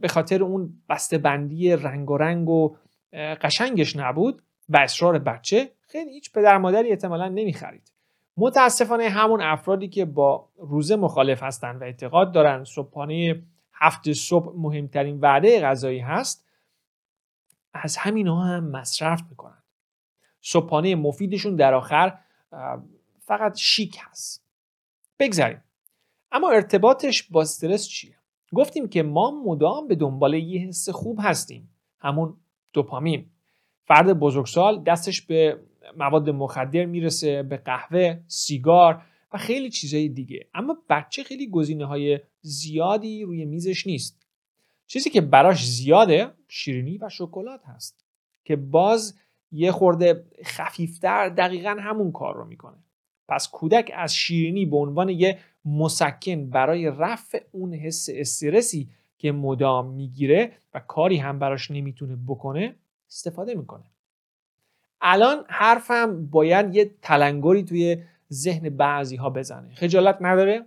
به 0.02 0.08
خاطر 0.08 0.44
اون 0.44 0.82
بسته 0.90 1.18
بندی 1.18 1.72
رنگ 1.72 2.12
و 2.12 2.18
رنگ 2.18 2.50
و 2.50 2.76
قشنگش 3.14 3.96
نبود 3.96 4.42
و 4.70 4.78
اصرار 4.78 5.20
بچه 5.20 5.72
خیلی 5.82 6.12
هیچ 6.12 6.32
پدر 6.32 6.58
مادری 6.58 6.90
احتمالا 6.90 7.28
نمی‌خرید. 7.28 7.92
متاسفانه 8.38 9.10
همون 9.10 9.42
افرادی 9.42 9.88
که 9.88 10.06
با 10.06 10.50
روزه 10.58 10.96
مخالف 10.96 11.44
هستند 11.44 11.82
و 11.82 11.84
اعتقاد 11.84 12.32
دارن 12.32 12.64
صبحانه 12.64 13.44
هفت 13.74 14.14
صبح 14.14 14.54
مهمترین 14.56 15.20
وعده 15.20 15.62
غذایی 15.62 16.00
هست 16.00 16.48
از 17.74 17.98
همین 17.98 18.28
هم 18.28 18.72
مصرف 18.72 19.22
می‌کنن. 19.30 19.64
صبحانه 20.42 20.96
مفیدشون 20.96 21.56
در 21.56 21.74
آخر 21.74 22.18
فقط 23.20 23.58
شیک 23.58 23.98
هست. 24.02 24.46
بگذاریم. 25.20 25.64
اما 26.32 26.50
ارتباطش 26.50 27.24
با 27.24 27.42
استرس 27.42 27.88
چیه؟ 27.88 28.16
گفتیم 28.54 28.90
که 28.90 29.04
ما 29.04 29.44
مدام 29.46 29.88
به 29.88 29.96
دنبال 29.96 30.34
یه 30.34 30.68
حس 30.68 30.90
خوب 30.90 31.20
هستیم. 31.22 31.70
همون 32.00 32.38
دوپامین. 32.74 33.30
فرد 33.88 34.20
بزرگسال 34.20 34.84
دستش 34.84 35.22
به 35.22 35.60
مواد 35.98 36.30
مخدر 36.30 36.86
می‌رسه 36.86 37.44
به 37.44 37.58
قهوه 37.58 38.20
سیگار 38.28 39.02
و 39.34 39.38
خیلی 39.38 39.70
چیزهای 39.70 40.10
دیگه. 40.10 40.48
اما 40.54 40.78
بچه 40.90 41.24
خیلی 41.24 41.50
گزینه 41.50 41.86
های 41.86 42.20
زیادی 42.42 43.24
روی 43.24 43.46
میزش 43.46 43.88
نیست. 43.88 44.28
چیزی 44.88 45.10
که 45.10 45.22
براش 45.22 45.66
زیاده 45.66 46.32
شیرینی 46.48 46.98
و 46.98 47.10
شکلات 47.10 47.66
هست 47.66 48.06
که 48.44 48.56
باز 48.56 49.16
یه 49.52 49.72
خورده 49.72 50.26
خفیفتر 50.46 51.30
دقیقا 51.30 51.78
همون 51.80 52.12
کار 52.12 52.36
رو 52.36 52.46
می‌کنه. 52.46 52.78
پس 53.28 53.50
کودک 53.50 53.92
از 53.96 54.16
شیرینی 54.16 54.66
به 54.66 54.78
عنوان 54.78 55.10
یه 55.10 55.40
مسکن 55.66 56.50
برای 56.50 56.92
رفع 56.98 57.44
اون 57.52 57.74
حس 57.74 58.10
استرسی 58.14 58.90
که 59.18 59.32
مدام 59.32 59.94
می‌گیره 59.94 60.52
و 60.74 60.80
کاری 60.80 61.18
هم 61.18 61.40
براش 61.40 61.72
نمی‌تونه 61.72 62.18
بکنه 62.28 62.76
استفاده 63.08 63.56
می‌کنه. 63.56 63.84
الان 65.02 65.46
حرفم 65.48 66.26
باید 66.28 66.76
یه 66.76 66.92
تلنگری 67.02 67.64
توی 67.64 68.04
ذهن 68.32 68.70
بعضی 68.70 69.16
ها 69.16 69.30
بزنه. 69.30 69.76
خجالت 69.76 70.18
نداره؟ 70.22 70.66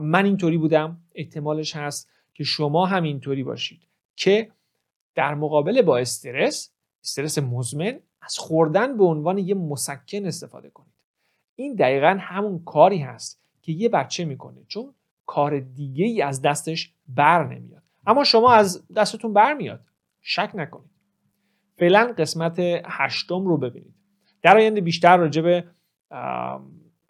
من 0.00 0.24
اینطوری 0.24 0.58
بودم. 0.58 1.00
احتمالش 1.14 1.76
هست 1.76 2.10
که 2.34 2.44
شما 2.44 2.86
هم 2.86 3.02
اینطوری 3.02 3.44
باشید. 3.44 3.82
که 4.16 4.50
در 5.14 5.34
مقابل 5.34 5.82
با 5.82 5.98
استرس 5.98 6.72
استرس 7.04 7.38
مزمن 7.38 8.00
از 8.22 8.38
خوردن 8.38 8.96
به 8.96 9.04
عنوان 9.04 9.38
یه 9.38 9.54
مسکن 9.54 10.26
استفاده 10.26 10.70
کنید. 10.70 10.92
این 11.56 11.74
دقیقا 11.74 12.16
همون 12.20 12.64
کاری 12.64 12.98
هست 12.98 13.40
که 13.62 13.72
یه 13.72 13.88
بچه 13.88 14.24
می‌کنه. 14.24 14.64
چون 14.68 14.94
کار 15.26 15.60
دیگه 15.60 16.04
ای 16.04 16.22
از 16.22 16.42
دستش 16.42 16.94
بر 17.08 17.46
نمیاد. 17.46 17.82
اما 18.06 18.24
شما 18.24 18.52
از 18.52 18.88
دستتون 18.96 19.32
بر 19.32 19.54
میاد. 19.54 19.84
شک 20.20 20.50
نکنید. 20.54 20.91
فعلا 21.76 22.14
قسمت 22.18 22.58
هشتم 22.84 23.46
رو 23.46 23.56
ببینید. 23.56 23.94
در 24.42 24.56
آینده 24.56 24.80
بیشتر 24.80 25.16
راجع 25.16 25.42
به 25.42 25.64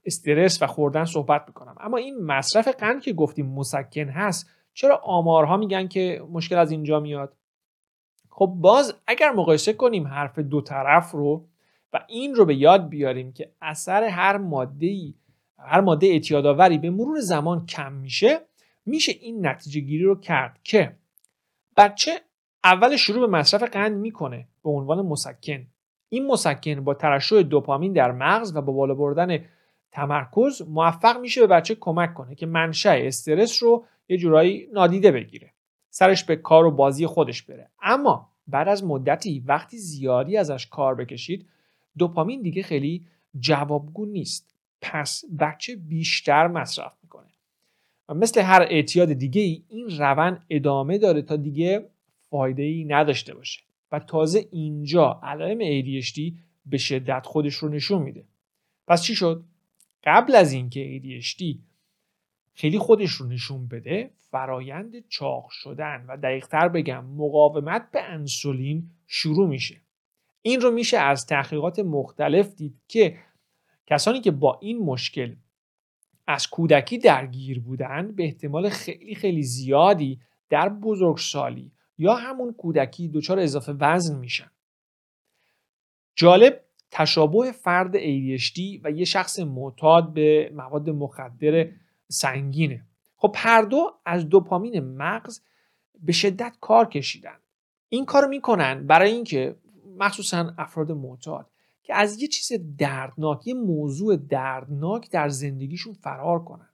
استرس 0.06 0.62
و 0.62 0.66
خوردن 0.66 1.04
صحبت 1.04 1.44
می‌کنم. 1.46 1.76
اما 1.80 1.96
این 1.96 2.24
مصرف 2.24 2.68
قند 2.68 3.02
که 3.02 3.12
گفتیم 3.12 3.46
مسکن 3.46 4.08
هست 4.08 4.50
چرا 4.74 4.96
آمارها 4.96 5.56
میگن 5.56 5.88
که 5.88 6.22
مشکل 6.30 6.56
از 6.56 6.70
اینجا 6.70 7.00
میاد؟ 7.00 7.36
خب 8.28 8.52
باز 8.56 8.94
اگر 9.06 9.30
مقایسه 9.30 9.72
کنیم 9.72 10.06
حرف 10.06 10.38
دو 10.38 10.60
طرف 10.60 11.10
رو 11.10 11.48
و 11.92 12.04
این 12.08 12.34
رو 12.34 12.44
به 12.44 12.54
یاد 12.54 12.88
بیاریم 12.88 13.32
که 13.32 13.52
اثر 13.62 14.04
هر 14.04 14.36
ماده 14.36 14.86
ای 14.86 15.14
هر 15.58 15.80
ماده 15.80 16.06
اعتیادآوری 16.06 16.78
به 16.78 16.90
مرور 16.90 17.20
زمان 17.20 17.66
کم 17.66 17.92
میشه 17.92 18.40
میشه 18.86 19.12
این 19.20 19.46
نتیجه 19.46 19.80
گیری 19.80 20.04
رو 20.04 20.20
کرد 20.20 20.60
که 20.62 20.96
بچه 21.76 22.20
اول 22.64 22.96
شروع 22.96 23.20
به 23.20 23.38
مصرف 23.38 23.62
قند 23.62 23.96
می‌کنه 23.96 24.48
به 24.64 24.70
عنوان 24.70 25.06
مسکن. 25.06 25.66
این 26.08 26.26
مسکن 26.26 26.84
با 26.84 26.94
ترشح 26.94 27.42
دوپامین 27.42 27.92
در 27.92 28.12
مغز 28.12 28.56
و 28.56 28.60
با 28.60 28.72
بالا 28.72 28.94
بردن 28.94 29.38
تمرکز 29.92 30.62
موفق 30.68 31.20
میشه 31.20 31.40
به 31.40 31.46
بچه 31.46 31.74
کمک 31.74 32.14
کنه 32.14 32.34
که 32.34 32.46
منشأ 32.46 32.94
استرس 32.94 33.62
رو 33.62 33.84
یه 34.08 34.16
جورایی 34.16 34.68
نادیده 34.72 35.10
بگیره. 35.10 35.52
سرش 35.90 36.24
به 36.24 36.36
کار 36.36 36.66
و 36.66 36.70
بازی 36.70 37.06
خودش 37.06 37.42
بره. 37.42 37.68
اما 37.82 38.28
بعد 38.46 38.68
از 38.68 38.84
مدتی 38.84 39.44
وقتی 39.46 39.78
زیادی 39.78 40.36
ازش 40.36 40.66
کار 40.66 40.94
بکشید 40.94 41.46
دوپامین 41.98 42.42
دیگه 42.42 42.62
خیلی 42.62 43.06
جوابگو 43.40 44.06
نیست. 44.06 44.54
پس 44.80 45.24
بچه 45.38 45.76
بیشتر 45.76 46.46
مصرف 46.46 46.92
می‌کنه. 47.02 47.26
و 48.08 48.14
مثل 48.14 48.40
هر 48.40 48.66
اعتیاد 48.70 49.12
دیگه 49.12 49.42
ای 49.42 49.62
این 49.68 49.90
روند 49.98 50.44
ادامه 50.50 50.98
داره 50.98 51.22
تا 51.22 51.36
دیگه 51.36 51.88
فایده 52.32 52.62
ای 52.62 52.84
نداشته 52.84 53.34
باشه. 53.34 53.60
و 53.92 53.98
تازه 53.98 54.48
اینجا 54.50 55.20
علائم 55.22 55.58
ADHD 55.58 56.32
به 56.66 56.78
شدت 56.78 57.26
خودش 57.26 57.54
رو 57.54 57.68
نشون 57.68 58.02
میده. 58.02 58.24
پس 58.86 59.02
چی 59.02 59.14
شد؟ 59.14 59.44
قبل 60.04 60.34
از 60.34 60.52
اینکه 60.52 61.00
ADHD 61.00 61.58
خیلی 62.54 62.78
خودش 62.78 63.10
رو 63.10 63.26
نشون 63.26 63.68
بده 63.68 64.10
فرایند 64.30 65.08
چاق 65.08 65.48
شدن 65.50 66.04
و 66.08 66.16
دقیقتر 66.16 66.68
بگم 66.68 67.04
مقاومت 67.04 67.90
به 67.92 68.02
انسولین 68.02 68.90
شروع 69.06 69.48
میشه. 69.48 69.80
این 70.42 70.60
رو 70.60 70.70
میشه 70.70 70.98
از 70.98 71.26
تحقیقات 71.26 71.78
مختلف 71.78 72.54
دید 72.54 72.74
که 72.88 73.18
کسانی 73.86 74.20
که 74.20 74.30
با 74.30 74.58
این 74.62 74.78
مشکل 74.78 75.34
از 76.26 76.50
کودکی 76.50 76.98
درگیر 76.98 77.60
بودن 77.60 78.12
به 78.12 78.24
احتمال 78.24 78.68
خیلی 78.68 79.14
خیلی 79.14 79.42
زیادی 79.42 80.20
در 80.48 80.68
بزرگسالی 80.68 81.72
یا 81.98 82.14
همون 82.14 82.52
کودکی 82.52 83.08
دچار 83.08 83.38
اضافه 83.38 83.72
وزن 83.72 84.18
میشن. 84.18 84.50
جالب 86.14 86.60
تشابه 86.90 87.52
فرد 87.52 87.96
ADHD 87.98 88.80
و 88.84 88.90
یه 88.90 89.04
شخص 89.04 89.38
معتاد 89.38 90.12
به 90.12 90.52
مواد 90.54 90.90
مخدر 90.90 91.68
سنگینه. 92.08 92.86
خب 93.16 93.34
هر 93.38 93.62
دو 93.62 93.90
از 94.06 94.28
دوپامین 94.28 94.80
مغز 94.80 95.40
به 96.02 96.12
شدت 96.12 96.56
کار 96.60 96.88
کشیدن. 96.88 97.36
این 97.88 98.04
کار 98.04 98.26
می‌کنن 98.26 98.86
برای 98.86 99.10
اینکه 99.10 99.56
مخصوصا 99.98 100.54
افراد 100.58 100.92
معتاد 100.92 101.50
که 101.82 101.94
از 101.94 102.22
یه 102.22 102.28
چیز 102.28 102.52
دردناک 102.78 103.46
یه 103.46 103.54
موضوع 103.54 104.16
دردناک 104.16 105.10
در 105.10 105.28
زندگیشون 105.28 105.92
فرار 105.92 106.44
کنن. 106.44 106.68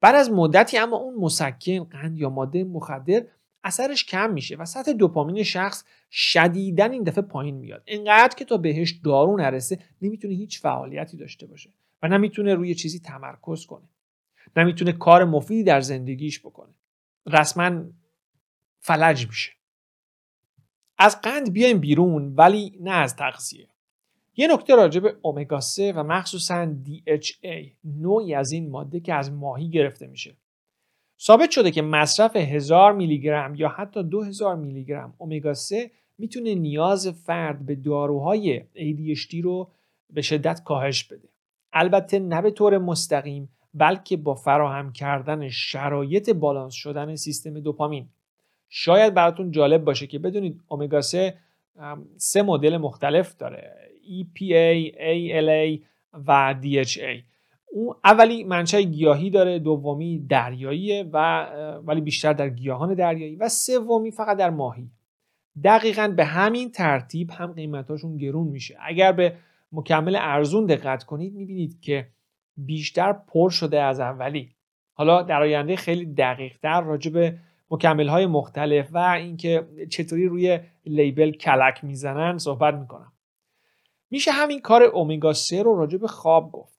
بعد 0.00 0.14
از 0.14 0.30
مدتی 0.30 0.78
اما 0.78 0.96
اون 0.96 1.14
مسکن 1.14 1.84
قند 1.84 2.18
یا 2.18 2.30
ماده 2.30 2.64
مخدر 2.64 3.26
اثرش 3.64 4.04
کم 4.04 4.32
میشه 4.32 4.56
و 4.56 4.64
سطح 4.64 4.92
دوپامین 4.92 5.42
شخص 5.42 5.84
شدیدن 6.10 6.92
این 6.92 7.02
دفعه 7.02 7.22
پایین 7.22 7.54
میاد. 7.54 7.82
انقدر 7.86 8.36
که 8.36 8.44
تا 8.44 8.56
بهش 8.56 8.90
دارو 8.90 9.36
نرسه 9.36 9.78
نمی‌تونه 10.02 10.34
هیچ 10.34 10.60
فعالیتی 10.60 11.16
داشته 11.16 11.46
باشه 11.46 11.70
و 12.02 12.08
نمی‌تونه 12.08 12.54
روی 12.54 12.74
چیزی 12.74 12.98
تمرکز 12.98 13.66
کنه. 13.66 13.88
نمی‌تونه 14.56 14.92
کار 14.92 15.24
مفیدی 15.24 15.64
در 15.64 15.80
زندگیش 15.80 16.40
بکنه. 16.40 16.74
رسما 17.26 17.84
فلج 18.80 19.26
میشه. 19.26 19.52
از 20.98 21.20
قند 21.20 21.52
بیایم 21.52 21.78
بیرون 21.78 22.34
ولی 22.34 22.78
نه 22.80 22.90
از 22.90 23.16
تغذیه. 23.16 23.68
یه 24.36 24.48
نکته 24.54 24.74
راجع 24.74 25.00
به 25.00 25.16
اومگا 25.22 25.60
3 25.60 25.92
و 25.92 26.02
مخصوصا 26.02 26.76
DHA 26.84 27.72
نوعی 27.84 28.34
از 28.34 28.52
این 28.52 28.70
ماده 28.70 29.00
که 29.00 29.14
از 29.14 29.32
ماهی 29.32 29.70
گرفته 29.70 30.06
میشه. 30.06 30.36
ثابت 31.26 31.50
شده 31.50 31.70
که 31.70 31.82
مصرف 31.82 32.36
1000 32.36 32.92
میلی 32.92 33.18
گرم 33.18 33.54
یا 33.54 33.68
حتی 33.68 34.02
2000 34.02 34.56
میلی 34.56 34.84
گرم 34.84 35.14
اومگا 35.18 35.54
3 35.54 35.90
می‌تونه 36.18 36.54
نیاز 36.54 37.08
فرد 37.08 37.66
به 37.66 37.74
داروهای 37.74 38.60
ADHD 38.60 39.34
رو 39.42 39.70
به 40.10 40.22
شدت 40.22 40.62
کاهش 40.64 41.04
بده. 41.04 41.28
البته 41.72 42.18
نه 42.18 42.42
به 42.42 42.50
طور 42.50 42.78
مستقیم 42.78 43.48
بلکه 43.74 44.16
با 44.16 44.34
فراهم 44.34 44.92
کردن 44.92 45.48
شرایط 45.48 46.30
بالانس 46.30 46.74
شدن 46.74 47.16
سیستم 47.16 47.60
دوپامین. 47.60 48.08
شاید 48.68 49.14
براتون 49.14 49.50
جالب 49.50 49.84
باشه 49.84 50.06
که 50.06 50.18
بدونید 50.18 50.60
اومگا 50.68 51.00
3 51.00 51.34
سه 52.16 52.42
مدل 52.42 52.76
مختلف 52.76 53.36
داره 53.36 53.74
EPA, 54.20 54.94
ALA 54.96 55.82
و 56.26 56.54
DHA 56.62 57.33
اون 57.76 57.96
اولی 58.04 58.44
منشأ 58.44 58.80
گیاهی 58.80 59.30
داره 59.30 59.58
دومی 59.58 60.26
دریاییه 60.28 61.10
و 61.12 61.46
ولی 61.86 62.00
بیشتر 62.00 62.32
در 62.32 62.48
گیاهان 62.48 62.94
دریایی 62.94 63.36
و 63.36 63.48
سومی 63.48 64.10
فقط 64.10 64.36
در 64.36 64.50
ماهی. 64.50 64.90
دقیقا 65.64 66.08
به 66.16 66.24
همین 66.24 66.70
ترتیب 66.70 67.30
هم 67.30 67.52
قیمتاشون 67.52 68.16
گرون 68.16 68.48
میشه. 68.48 68.76
اگر 68.80 69.12
به 69.12 69.36
مکمل 69.72 70.16
ارزون 70.20 70.66
دقت 70.66 71.04
کنید 71.04 71.34
می‌بینید 71.34 71.80
که 71.80 72.08
بیشتر 72.56 73.12
پر 73.12 73.50
شده 73.50 73.82
از 73.82 74.00
اولی. 74.00 74.50
حالا 74.92 75.22
در 75.22 75.42
آینده 75.42 75.76
خیلی 75.76 76.06
دقیق 76.06 76.58
تر 76.58 76.80
راجع 76.80 77.10
به 77.10 77.38
مکمل 77.70 78.08
های 78.08 78.26
مختلف 78.26 78.88
و 78.92 78.98
اینکه 78.98 79.66
چطوری 79.90 80.26
روی 80.26 80.60
لیبل 80.86 81.32
کلک 81.32 81.84
می‌زنن 81.84 82.38
صحبت 82.38 82.74
می‌کنم. 82.74 83.12
میشه 84.10 84.30
همین 84.30 84.60
کار 84.60 84.82
اومگا 84.82 85.32
3 85.32 85.62
رو 85.62 85.76
راجع 85.76 85.98
به 85.98 86.08
خواب 86.08 86.52
گفت. 86.52 86.73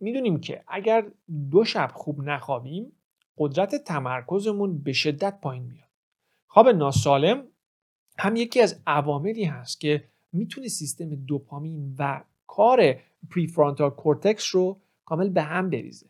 می‌دونیم 0.00 0.40
که 0.40 0.64
اگر 0.68 1.06
دو 1.50 1.64
شب 1.64 1.90
خوب 1.94 2.22
نخوابیم 2.22 2.92
قدرت 3.38 3.74
تمرکزمون 3.74 4.78
به 4.78 4.92
شدت 4.92 5.40
پایین 5.40 5.62
میاد. 5.62 5.88
خواب 6.46 6.68
ناسالم 6.68 7.44
هم 8.18 8.36
یکی 8.36 8.60
از 8.60 8.82
عواملی 8.86 9.44
هست 9.44 9.80
که 9.80 10.04
می‌تونه 10.32 10.68
سیستم 10.68 11.14
دوپامین 11.14 11.94
و 11.98 12.22
کار 12.46 12.96
prefrontal 13.30 13.90
cortex 13.90 14.54
رو 14.54 14.80
کامل 15.04 15.28
به 15.28 15.42
هم 15.42 15.70
بریزه. 15.70 16.06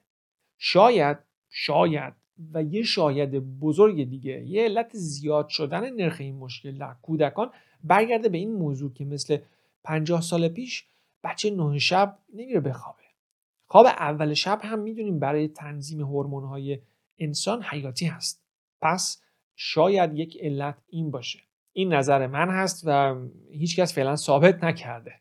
شاید 0.59 1.19
شاید 1.51 2.15
و 2.55 2.63
یه 2.63 2.83
شاید 2.83 3.31
بزرگ 3.61 4.09
دیگه 4.09 4.45
یه 4.47 4.65
علت 4.65 4.91
زیاد 4.93 5.49
شدن 5.49 5.95
نرخ 5.95 6.17
این 6.21 6.37
مشکل 6.37 6.79
در 6.79 6.95
کودکان 7.03 7.51
برگرده 7.85 8.29
به 8.29 8.39
این 8.39 8.53
موضوع 8.53 8.93
که 8.93 9.05
مثل 9.05 9.39
50 9.85 10.21
سال 10.21 10.49
پیش 10.49 10.87
بچه 11.25 11.51
نه 11.51 11.79
شب 11.79 12.19
نمیره 12.35 12.61
بخوابه. 12.61 13.10
خواب 13.73 13.87
اول 13.87 14.35
شب 14.35 14.61
هم 14.63 14.79
می‌دونیم 14.79 15.19
برای 15.19 15.49
تنظیم 15.49 16.03
های 16.03 16.79
انسان 17.19 17.63
حیاتی 17.63 18.07
هست. 18.07 18.45
پس 18.83 19.23
شاید 19.57 20.19
یک 20.19 20.39
علت 20.41 20.79
این 20.89 21.11
باشه. 21.11 21.39
این 21.73 21.93
نظر 21.93 22.27
من 22.27 22.49
هست 22.49 22.83
و 22.87 23.17
هیچکس 23.51 23.95
فعلا 23.95 24.17
ثابت 24.17 24.65
نکرده. 24.65 25.13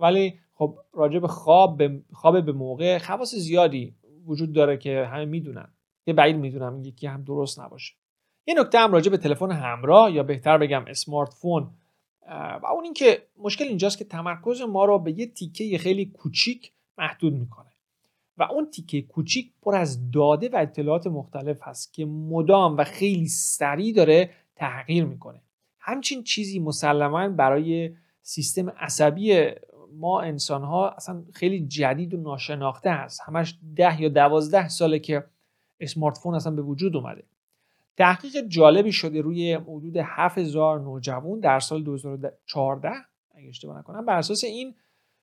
ولی 0.00 0.38
خب 0.54 0.78
راجع 0.92 1.18
به 1.18 1.28
خواب 1.28 1.78
به 1.78 2.02
خواب 2.12 2.44
به 2.44 2.52
موقع 2.52 2.98
خواص 2.98 3.34
زیادی 3.34 3.94
وجود 4.26 4.52
داره 4.52 4.76
که 4.76 5.08
همه 5.12 5.24
می‌دونن. 5.24 5.68
یه 6.06 6.14
بعید 6.14 6.36
می‌دونم 6.36 6.82
یکی 6.84 7.06
هم 7.06 7.24
درست 7.24 7.60
نباشه. 7.60 7.94
یه 8.46 8.54
نکته 8.60 8.78
هم 8.78 8.92
راجع 8.92 9.10
به 9.10 9.16
تلفن 9.16 9.50
همراه 9.52 10.12
یا 10.12 10.22
بهتر 10.22 10.58
بگم 10.58 10.84
اسمارت 10.88 11.34
فون 11.34 11.70
و 12.62 12.66
اون 12.72 12.84
اینکه 12.84 13.22
مشکل 13.38 13.64
اینجاست 13.64 13.98
که 13.98 14.04
تمرکز 14.04 14.60
ما 14.60 14.84
رو 14.84 14.98
به 14.98 15.18
یه 15.18 15.26
تیکه 15.26 15.78
خیلی 15.78 16.06
کوچیک 16.06 16.72
محدود 16.98 17.32
می‌کنه. 17.32 17.67
و 18.38 18.42
اون 18.42 18.70
تیکه 18.70 19.02
کوچیک 19.02 19.52
پر 19.62 19.76
از 19.76 20.10
داده 20.10 20.48
و 20.48 20.56
اطلاعات 20.56 21.06
مختلف 21.06 21.58
هست 21.62 21.94
که 21.94 22.06
مدام 22.06 22.76
و 22.76 22.84
خیلی 22.84 23.28
سریع 23.28 23.94
داره 23.94 24.30
تغییر 24.56 25.04
می‌کنه. 25.04 25.42
همچین 25.78 26.22
چیزی 26.22 26.58
مسلما 26.58 27.28
برای 27.28 27.94
سیستم 28.22 28.70
عصبی 28.70 29.50
ما 29.92 30.20
انسان 30.20 30.62
ها 30.62 30.90
اصلا 30.90 31.24
خیلی 31.34 31.66
جدید 31.66 32.14
و 32.14 32.16
ناشناخته 32.16 32.90
هست. 32.90 33.20
همش 33.26 33.58
ده 33.76 34.02
یا 34.02 34.08
دوازده 34.08 34.68
ساله 34.68 34.98
که 34.98 35.24
اسمارت 35.80 36.18
فون 36.18 36.34
اصلا 36.34 36.52
به 36.52 36.62
وجود 36.62 36.96
اومده. 36.96 37.24
تحقیق 37.96 38.46
جالبی 38.48 38.92
شده 38.92 39.20
روی 39.20 39.52
حدود 39.52 39.96
7000 39.96 40.80
نوجوان 40.80 41.40
در 41.40 41.60
سال 41.60 41.82
2014 41.82 42.90
اگه 43.34 43.48
اشتباه 43.48 43.78
نکنم. 43.78 44.06
بر 44.06 44.18
اساس 44.18 44.44
این 44.44 44.74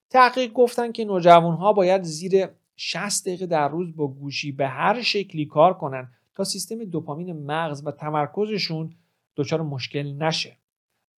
تحقیق 0.10 0.53
گفتن 0.53 0.91
که 0.91 1.05
نوجوان 1.05 1.55
ها 1.55 1.74
باید 1.74 2.03
زیر 2.03 2.48
60 2.75 3.27
دقیقه 3.27 3.46
در 3.46 3.67
روز 3.67 3.96
با 3.96 4.08
گوشی 4.08 4.51
به 4.51 4.67
هر 4.67 5.01
شکلی 5.01 5.46
کار 5.46 5.74
کنن 5.74 6.12
تا 6.36 6.44
سیستم 6.44 6.84
دوپامین 6.84 7.46
مغز 7.46 7.88
و 7.88 7.91
تمرکزشون 7.91 8.94
دچار 9.36 9.62
مشکل 9.62 10.13
نشه. 10.13 10.58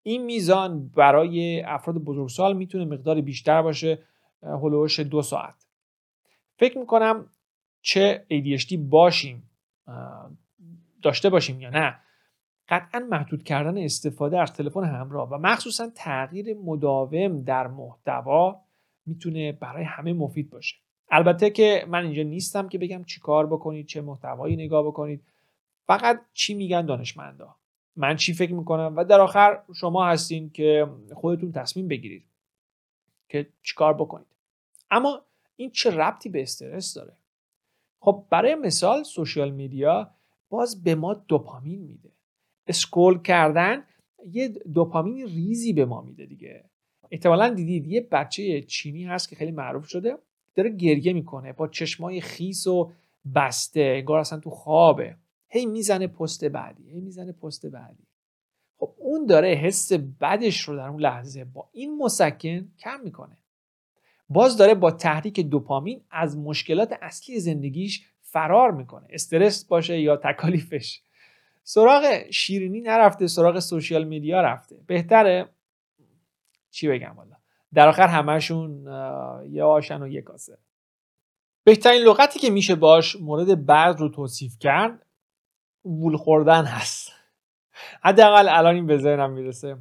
این 0.04 0.26
میزان 0.26 0.88
برای 0.88 1.62
افراد 1.62 1.98
بزرگسال 1.98 2.58
می‌تونه 2.58 2.86
مقدار 2.86 3.22
بیشتر 3.22 3.62
باشه 3.62 4.00
هلوش 4.44 5.00
دو 5.00 5.22
ساعت. 5.22 5.68
فکر 6.60 6.78
می‌کنم 6.78 7.30
چه 7.82 8.26
ADHD 8.32 8.78
باشیم 8.78 9.50
داشته 11.02 11.30
باشیم 11.30 11.62
یا 11.62 11.70
نه 11.70 12.00
قطعا 12.70 13.00
محدود 13.00 13.44
کردن 13.44 13.78
استفاده 13.78 14.40
از 14.40 14.54
تلفن 14.54 14.84
همراه 14.84 15.30
و 15.30 15.38
مخصوصا 15.38 15.90
تغییر 15.96 16.58
مداوم 16.58 17.42
در 17.42 17.68
محتوا 17.68 18.62
می‌تونه 19.06 19.52
برای 19.52 19.84
همه 19.84 20.14
مفید 20.14 20.50
باشه. 20.50 20.76
البته 21.10 21.50
که 21.50 21.86
من 21.88 22.04
اینجا 22.04 22.24
نیستم 22.24 22.70
که 22.70 22.78
بگم 22.78 23.04
چی 23.04 23.20
کار 23.20 23.48
بکنید 23.48 23.86
چه 23.86 24.02
محتوایی 24.02 24.56
نگاه 24.56 24.88
بکنید. 24.88 25.24
فقط 25.88 26.22
چی 26.34 26.54
میگن 26.54 26.86
دانشمندا. 26.86 27.56
من 27.96 28.16
چی 28.16 28.34
فکر 28.34 28.54
می‌کنم؟ 28.54 28.94
و 28.98 29.04
در 29.04 29.22
آخر 29.22 29.62
شما 29.76 30.06
هستین 30.06 30.50
که 30.50 30.88
خودتون 31.14 31.52
تصمیم 31.52 31.88
بگیرید 31.88 32.24
که 33.30 33.50
چیکار 33.62 33.94
بکنید. 33.94 34.28
اما 34.92 35.22
این 35.56 35.72
چه 35.72 35.92
ربطی 35.92 36.30
به 36.30 36.42
استرس 36.42 36.94
داره؟ 36.94 37.14
خب 38.00 38.26
برای 38.30 38.56
مثال 38.56 39.04
سوشیال 39.04 39.52
میدیا 39.52 40.12
باز 40.50 40.84
به 40.84 40.96
ما 40.96 41.14
دوپامین 41.14 41.82
میده. 41.82 42.12
اسکول 42.68 43.22
کردن 43.22 43.84
یه 44.32 44.48
دوپامین 44.48 45.28
ریزی 45.28 45.74
به 45.74 45.86
ما 45.86 46.02
میده 46.02 46.26
دیگه. 46.26 46.64
احتمالا 47.12 47.50
دیدید 47.50 47.88
یه 47.88 48.02
بچه 48.02 48.62
چینی 48.62 49.06
هست 49.06 49.30
که 49.30 49.36
خیلی 49.36 49.52
معروف 49.52 49.88
شده. 49.88 50.18
داره 50.58 50.70
گریه 50.70 51.14
می‌کنه 51.14 51.54
با 51.54 51.68
چشمای 51.68 52.22
خیس 52.22 52.68
و 52.68 52.92
بسته 53.36 53.80
انگار 53.82 54.20
اصلا 54.20 54.40
تو 54.40 54.50
خوابه. 54.50 55.16
هی 55.50 55.66
می‌زنه 55.66 56.08
پست 56.08 56.46
بعدی 56.46 56.90
هی 56.90 57.02
می‌زنه 57.02 57.32
پست 57.32 57.66
بعدی. 57.66 58.04
خب 58.78 58.94
اون 58.98 59.26
داره 59.26 59.48
حس 59.48 59.94
بدش 59.94 60.62
رو 60.62 60.76
در 60.76 60.88
اون 60.88 61.02
لحظه 61.02 61.46
با 61.46 61.70
این 61.72 61.98
مسکن 61.98 62.72
کم 62.80 63.00
می‌کنه. 63.04 63.38
باز 64.30 64.58
داره 64.58 64.76
با 64.76 64.92
تحریک 64.92 65.40
دوپامین 65.40 66.02
از 66.12 66.38
مشکلات 66.38 66.98
اصلی 67.02 67.40
زندگیش 67.40 68.06
فرار 68.22 68.72
می‌کنه. 68.72 69.08
استرس 69.10 69.66
باشه 69.66 70.00
یا 70.00 70.18
تکالیفش. 70.18 71.02
سراغ 71.64 72.32
شیرینی 72.32 72.82
نرفته 72.82 73.28
سراغ 73.28 73.60
سوشیال 73.60 74.04
میدیا 74.04 74.42
رفته. 74.42 74.76
بهتره؟ 74.88 75.50
چی 76.72 76.88
بگم 76.88 77.14
والا؟ 77.18 77.36
در 77.74 77.88
آخر 77.88 78.08
همشون 78.08 78.84
یه 79.50 79.64
آشن 79.64 80.02
و 80.02 80.08
یه 80.08 80.22
کاسه. 80.22 80.58
بهترین 81.64 82.02
لغتی 82.02 82.40
که 82.40 82.50
میشه 82.50 82.76
باش 82.76 83.16
مورد 83.16 83.66
بعد 83.66 84.00
رو 84.00 84.10
توصیف 84.10 84.60
کرد 84.60 85.06
وول 85.86 86.18
خوردن 86.18 86.66
هست. 86.66 87.12
حداقل 88.02 88.50
الان 88.50 88.76
این 88.76 88.86
به 88.86 88.98
ذهنم 88.98 89.32
می‌رسه. 89.32 89.78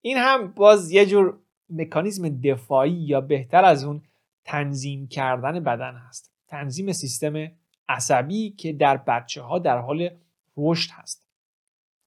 این 0.00 0.16
هم 0.16 0.52
باز 0.52 0.90
یه 0.90 1.06
جور 1.06 1.38
مکانیزم 1.70 2.28
دفاعی 2.28 2.92
یا 2.92 3.20
بهتر 3.20 3.64
از 3.64 3.84
اون 3.84 4.02
تنظیم 4.44 5.08
کردن 5.08 5.60
بدن 5.60 5.94
هست. 5.94 6.32
تنظیم 6.48 6.92
سیستم 6.92 7.50
عصبی 7.88 8.50
که 8.50 8.72
در 8.72 8.96
بچه 8.96 9.42
ها 9.42 9.58
در 9.58 9.78
حال 9.78 10.10
رشد 10.56 10.90
هست. 10.90 11.26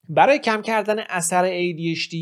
برای 0.08 0.38
کم 0.38 0.62
کردن 0.62 0.98
اثر 0.98 1.72
ADHD 1.72 2.14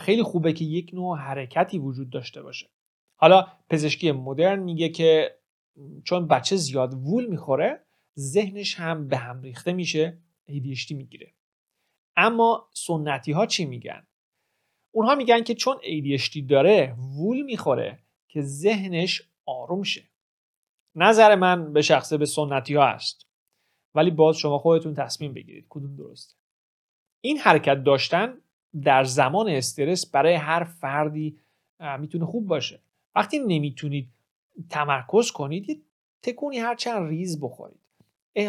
خیلی 0.00 0.22
خوبه 0.22 0.52
که 0.52 0.64
یک 0.64 0.90
نوع 0.94 1.18
حرکتی 1.18 1.78
وجود 1.78 2.10
داشته 2.10 2.42
باشه. 2.42 2.70
حالا 3.16 3.46
پزشکی 3.70 4.12
مدرن 4.12 4.58
میگه 4.58 4.88
که 4.88 5.38
چون 6.04 6.26
بچه 6.26 6.56
زیاد 6.56 6.94
وول 6.94 7.26
می‌خوره 7.26 7.86
ذهنش 8.18 8.74
هم 8.74 9.08
به 9.08 9.16
هم 9.16 9.42
ریخته 9.42 9.72
میشه 9.72 10.18
ADHD 10.50 10.90
می‌گیره. 10.90 11.34
اما 12.16 12.68
سنتی 12.72 13.32
ها 13.32 13.46
چی 13.46 13.64
میگن؟ 13.64 14.06
اونها 14.94 15.14
میگن 15.14 15.42
که 15.42 15.54
چون 15.54 15.76
ADHD 15.76 16.42
داره 16.48 16.96
وول 17.18 17.42
می‌خوره 17.42 17.98
که 18.28 18.40
ذهنش 18.40 19.22
آروم 19.46 19.82
شه. 19.82 20.08
نظر 20.94 21.34
من 21.34 21.72
به 21.72 21.82
شخصه 21.82 22.16
به 22.16 22.26
سنتی 22.26 22.74
ها 22.74 22.84
است. 22.84 23.28
ولی 23.94 24.10
باز 24.10 24.36
شما 24.36 24.58
خودتون 24.58 24.94
تصمیم 24.94 25.34
بگیرید. 25.34 25.66
کدوم 25.68 25.96
درسته؟ 25.96 26.34
این 27.20 27.38
حرکت 27.38 27.84
داشتن 27.84 28.34
در 28.82 29.04
زمان 29.04 29.48
استرس 29.48 30.06
برای 30.06 30.34
هر 30.34 30.64
فردی 30.64 31.38
می‌تونه 31.98 32.26
خوب 32.26 32.46
باشه. 32.46 32.80
وقتی 33.14 33.38
نمی‌تونید 33.38 34.08
تمرکز 34.70 35.30
کنید 35.30 35.68
یه 35.68 35.80
تکونی 36.22 36.58
هر 36.58 36.74
چند 36.74 37.08
ریز 37.08 37.40
بخورید. 37.40 37.80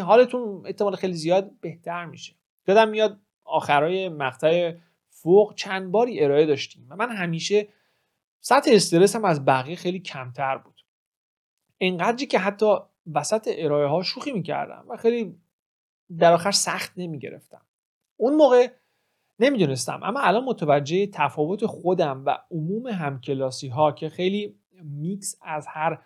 حالتون 0.04 0.66
احتمال 0.66 0.96
خیلی 0.96 1.14
زیاد 1.14 1.60
بهتر 1.60 2.04
میشه. 2.04 2.34
یادم 2.66 2.88
میاد 2.88 3.20
آخرای 3.44 4.08
مقطع 4.08 4.74
فوق 5.08 5.54
چند 5.54 5.90
باری 5.90 6.24
ارائه 6.24 6.46
داشتیم 6.46 6.86
و 6.88 6.96
من 6.96 7.10
همیشه 7.10 7.68
سطح 8.40 8.70
استرس 8.74 9.16
هم 9.16 9.24
از 9.24 9.44
بقیه 9.44 9.76
خیلی 9.76 10.00
کمتر 10.00 10.58
بود. 10.58 10.84
انقدری 11.80 12.26
که 12.26 12.38
حتی 12.38 12.74
وسط 13.14 13.50
ارائه 13.56 13.86
ها 13.86 14.02
شوخی 14.02 14.32
می‌کردم 14.32 14.84
و 14.88 14.96
خیلی 14.96 15.36
در 16.18 16.32
آخر 16.32 16.50
سخت 16.50 16.92
نمی‌گرفتم. 16.96 17.62
اون 18.16 18.34
موقع 18.34 18.70
نمی‌دونستم. 19.40 20.00
اما 20.02 20.20
الان 20.20 20.44
متوجه 20.44 21.06
تفاوت 21.06 21.66
خودم 21.66 22.22
و 22.26 22.38
عموم 22.50 22.86
همکلاسی 22.86 23.68
ها 23.68 23.92
که 23.92 24.08
خیلی 24.08 24.54
میکس 24.82 25.38
از 25.42 25.66
هر 25.66 25.98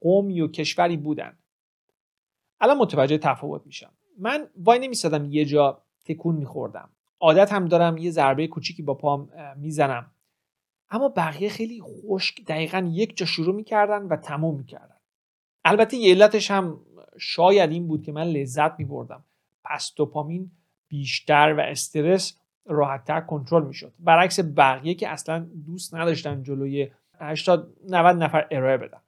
قومی 0.00 0.40
و 0.40 0.48
کشوری 0.48 0.96
بودن. 0.96 1.38
الان 2.60 2.78
متوجه 2.78 3.18
تفاوت 3.18 3.66
میشم. 3.66 3.92
من 4.18 4.48
وای 4.56 4.78
نمیستادم 4.78 5.24
یه 5.24 5.44
جا 5.44 5.82
تکون 6.04 6.36
میخوردم. 6.36 6.88
عادت 7.20 7.52
هم 7.52 7.64
دارم 7.64 7.98
یه 7.98 8.10
ضربه 8.10 8.46
کوچیکی 8.46 8.82
با 8.82 8.94
پام 8.94 9.28
می‌زنم. 9.56 10.10
اما 10.90 11.08
بقیه 11.08 11.48
خیلی 11.48 11.82
خشک 11.82 12.44
دقیقا 12.44 12.88
یک 12.92 13.16
جا 13.16 13.26
شروع 13.26 13.54
می‌کردن 13.54 14.02
و 14.02 14.16
تموم 14.16 14.56
می‌کردن. 14.56 14.96
البته 15.64 15.96
یه 15.96 16.14
علتش 16.14 16.50
هم 16.50 16.80
شاید 17.18 17.70
این 17.70 17.88
بود 17.88 18.02
که 18.02 18.12
من 18.12 18.26
لذت 18.26 18.78
میبردم. 18.78 19.24
پس 19.64 19.92
دوپامین 19.96 20.50
بیشتر 20.92 21.54
و 21.58 21.60
استرس 21.60 22.38
راحتتر 22.66 23.20
کنترل 23.20 23.64
می‌شد. 23.64 23.92
برعکس 23.98 24.40
بقیه 24.56 24.94
که 24.94 25.08
اصلا 25.08 25.46
دوست 25.66 25.94
نداشتن 25.94 26.42
جلوی 26.42 26.90
80 27.18 27.76
90 27.88 28.16
نفر 28.16 28.46
ارائه 28.50 28.76
بدن. 28.76 29.00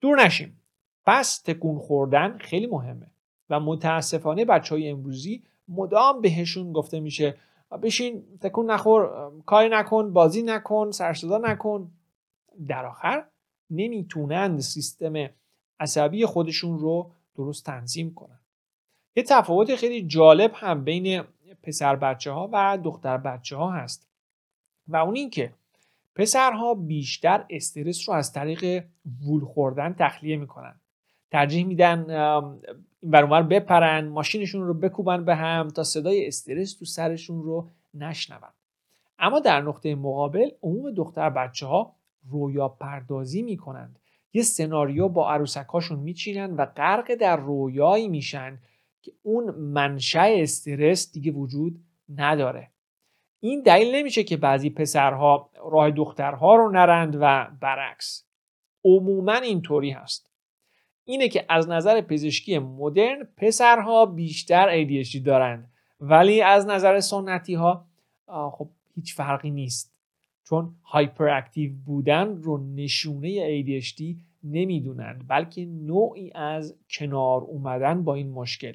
دور 0.00 0.24
نشیم. 0.24 0.60
پس 1.06 1.42
تکون 1.42 1.78
خوردن 1.78 2.38
خیلی 2.38 2.66
مهمه 2.66 3.10
و 3.50 3.60
متاسفانه 3.60 4.44
بچه 4.44 4.74
های 4.74 4.88
امروزی 4.90 5.42
مدام 5.68 6.20
بهشون 6.20 6.72
گفته 6.72 7.00
میشه 7.00 7.36
بشین 7.82 8.24
تکون 8.40 8.70
نخور 8.70 9.32
کاری 9.46 9.68
نکن 9.68 10.12
بازی 10.12 10.42
نکن 10.42 10.90
سرصدا 10.90 11.38
نکن. 11.38 11.90
در 12.68 12.86
آخر 12.86 13.24
نمی‌تونند 13.70 14.60
سیستم 14.60 15.14
عصبی 15.80 16.26
خودشون 16.26 16.78
رو 16.78 17.10
درست 17.36 17.66
تنظیم 17.66 18.14
کنن. 18.14 18.38
یه 19.16 19.22
تفاوت 19.22 19.76
خیلی 19.76 20.06
جالب 20.06 20.52
هم 20.54 20.84
بین 20.84 21.22
پسر 21.62 21.96
بچه 21.96 22.30
ها 22.30 22.50
و 22.52 22.78
دختر 22.84 23.16
بچه 23.16 23.56
ها 23.56 23.70
هست 23.70 24.08
و 24.88 24.96
اون 24.96 25.16
این 25.16 25.30
که 25.30 25.52
پسرها 26.14 26.74
بیشتر 26.74 27.44
استرس 27.50 28.08
رو 28.08 28.14
از 28.14 28.32
طریق 28.32 28.84
وول 29.24 29.44
خوردن 29.44 29.94
تخلیه 29.98 30.36
می‌کنن. 30.36 30.80
ترجیح 31.30 31.66
میدن 31.66 32.10
این 33.02 33.10
برونور 33.10 33.42
بپرن 33.42 34.08
ماشینشون 34.08 34.66
رو 34.66 34.74
بکوبن 34.74 35.24
به 35.24 35.34
هم 35.34 35.68
تا 35.68 35.82
صدای 35.82 36.26
استرس 36.26 36.74
تو 36.78 36.84
سرشون 36.84 37.42
رو 37.42 37.68
نشنون. 37.94 38.40
اما 39.18 39.40
در 39.40 39.60
نقطه 39.60 39.94
مقابل 39.94 40.50
عموم 40.62 40.90
دختر 40.90 41.30
بچه 41.30 41.66
ها 41.66 41.94
رویا 42.30 42.68
پردازی 42.68 43.42
می‌کنند. 43.42 43.98
یه 44.32 44.42
سناریو 44.42 45.08
با 45.08 45.32
عروسکاشون 45.32 45.98
میچینن 45.98 46.56
و 46.56 46.66
غرق 46.66 47.14
در 47.14 47.36
رویایی 47.36 48.08
میشن 48.08 48.58
که 49.04 49.12
اون 49.22 49.50
منشأ 49.50 50.28
استرس 50.42 51.12
دیگه 51.12 51.32
وجود 51.32 51.84
نداره. 52.14 52.70
این 53.40 53.62
دلیل 53.62 53.94
نمیشه 53.94 54.24
که 54.24 54.36
بعضی 54.36 54.70
پسرها 54.70 55.50
راه 55.70 55.90
دخترها 55.90 56.56
رو 56.56 56.70
نرند 56.70 57.16
و 57.20 57.50
برعکس. 57.60 58.24
عموما 58.84 59.34
اینطوری 59.34 59.90
هست. 59.90 60.30
اینه 61.04 61.28
که 61.28 61.44
از 61.48 61.68
نظر 61.68 62.00
پزشکی 62.00 62.58
مدرن 62.58 63.28
پسرها 63.36 64.06
بیشتر 64.06 64.84
ADHD 64.84 65.16
دارند. 65.16 65.70
ولی 66.00 66.42
از 66.42 66.66
نظر 66.66 67.00
سنتی 67.00 67.54
ها 67.54 67.86
خب 68.28 68.68
هیچ 68.94 69.14
فرقی 69.14 69.50
نیست. 69.50 69.94
چون 70.44 70.74
هایپر 70.84 71.28
اکتیو 71.28 71.72
بودن 71.86 72.36
رو 72.36 72.74
نشونه 72.74 73.62
ADHD 73.62 74.02
نمی‌دونند 74.44 75.24
بلکه 75.28 75.64
نوعی 75.66 76.32
از 76.34 76.78
کنار 76.90 77.40
اومدن 77.40 78.04
با 78.04 78.14
این 78.14 78.30
مشکل. 78.30 78.74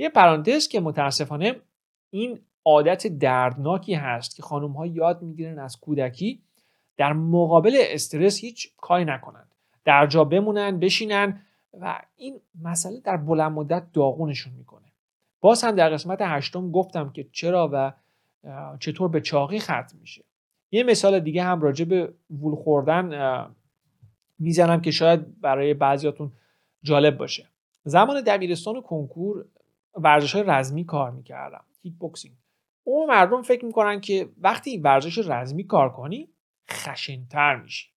یه 0.00 0.08
پرانتز 0.08 0.68
که 0.68 0.80
متاسفانه 0.80 1.56
این 2.10 2.40
عادت 2.64 3.06
دردناکی 3.06 3.94
هست 3.94 4.36
که 4.36 4.42
خانم 4.42 4.72
ها 4.72 4.86
یاد 4.86 5.22
می‌گیرن 5.22 5.58
از 5.58 5.80
کودکی 5.80 6.42
در 6.96 7.12
مقابل 7.12 7.76
استرس 7.80 8.38
هیچ 8.38 8.72
کاری 8.76 9.04
نکنند. 9.04 9.54
در 9.84 10.06
جا 10.06 10.24
بمونن 10.24 10.78
بشینن 10.78 11.40
و 11.80 12.00
این 12.16 12.40
مسئله 12.62 13.00
در 13.00 13.16
بلند 13.16 13.52
مدت 13.52 13.92
داغونشون 13.92 14.52
می‌کنه. 14.52 14.86
باز 15.40 15.64
هم 15.64 15.70
در 15.70 15.88
قسمت 15.88 16.18
هشتم 16.22 16.70
گفتم 16.70 17.10
که 17.12 17.26
چرا 17.32 17.70
و 17.72 17.92
چطور 18.78 19.08
به 19.08 19.20
چاقی 19.20 19.58
ختم 19.58 19.98
میشه. 20.00 20.24
یه 20.70 20.82
مثال 20.82 21.20
دیگه 21.20 21.42
هم 21.42 21.60
راجع 21.60 21.84
به 21.84 22.12
وول 22.30 22.56
خوردن 22.56 23.46
می‌زنم 24.38 24.80
که 24.80 24.90
شاید 24.90 25.40
برای 25.40 25.74
بعضیاتون 25.74 26.32
جالب 26.82 27.16
باشه. 27.16 27.46
زمان 27.84 28.20
دبیرستان 28.20 28.76
و 28.76 28.80
کنکور 28.80 29.44
ورزش 29.94 30.36
رزمی 30.36 30.84
کار 30.84 31.10
می‌کردم 31.10 31.64
کیک 31.82 31.94
بوکسینگ 31.94 32.34
اون 32.84 33.08
مردم 33.08 33.42
فکر 33.42 33.64
می‌کنن 33.64 34.00
که 34.00 34.28
وقتی 34.40 34.78
ورزش 34.78 35.18
رزمی 35.18 35.64
کار 35.64 35.92
کنی 35.92 36.28
خشنتر 36.70 37.56
میشی 37.56 37.88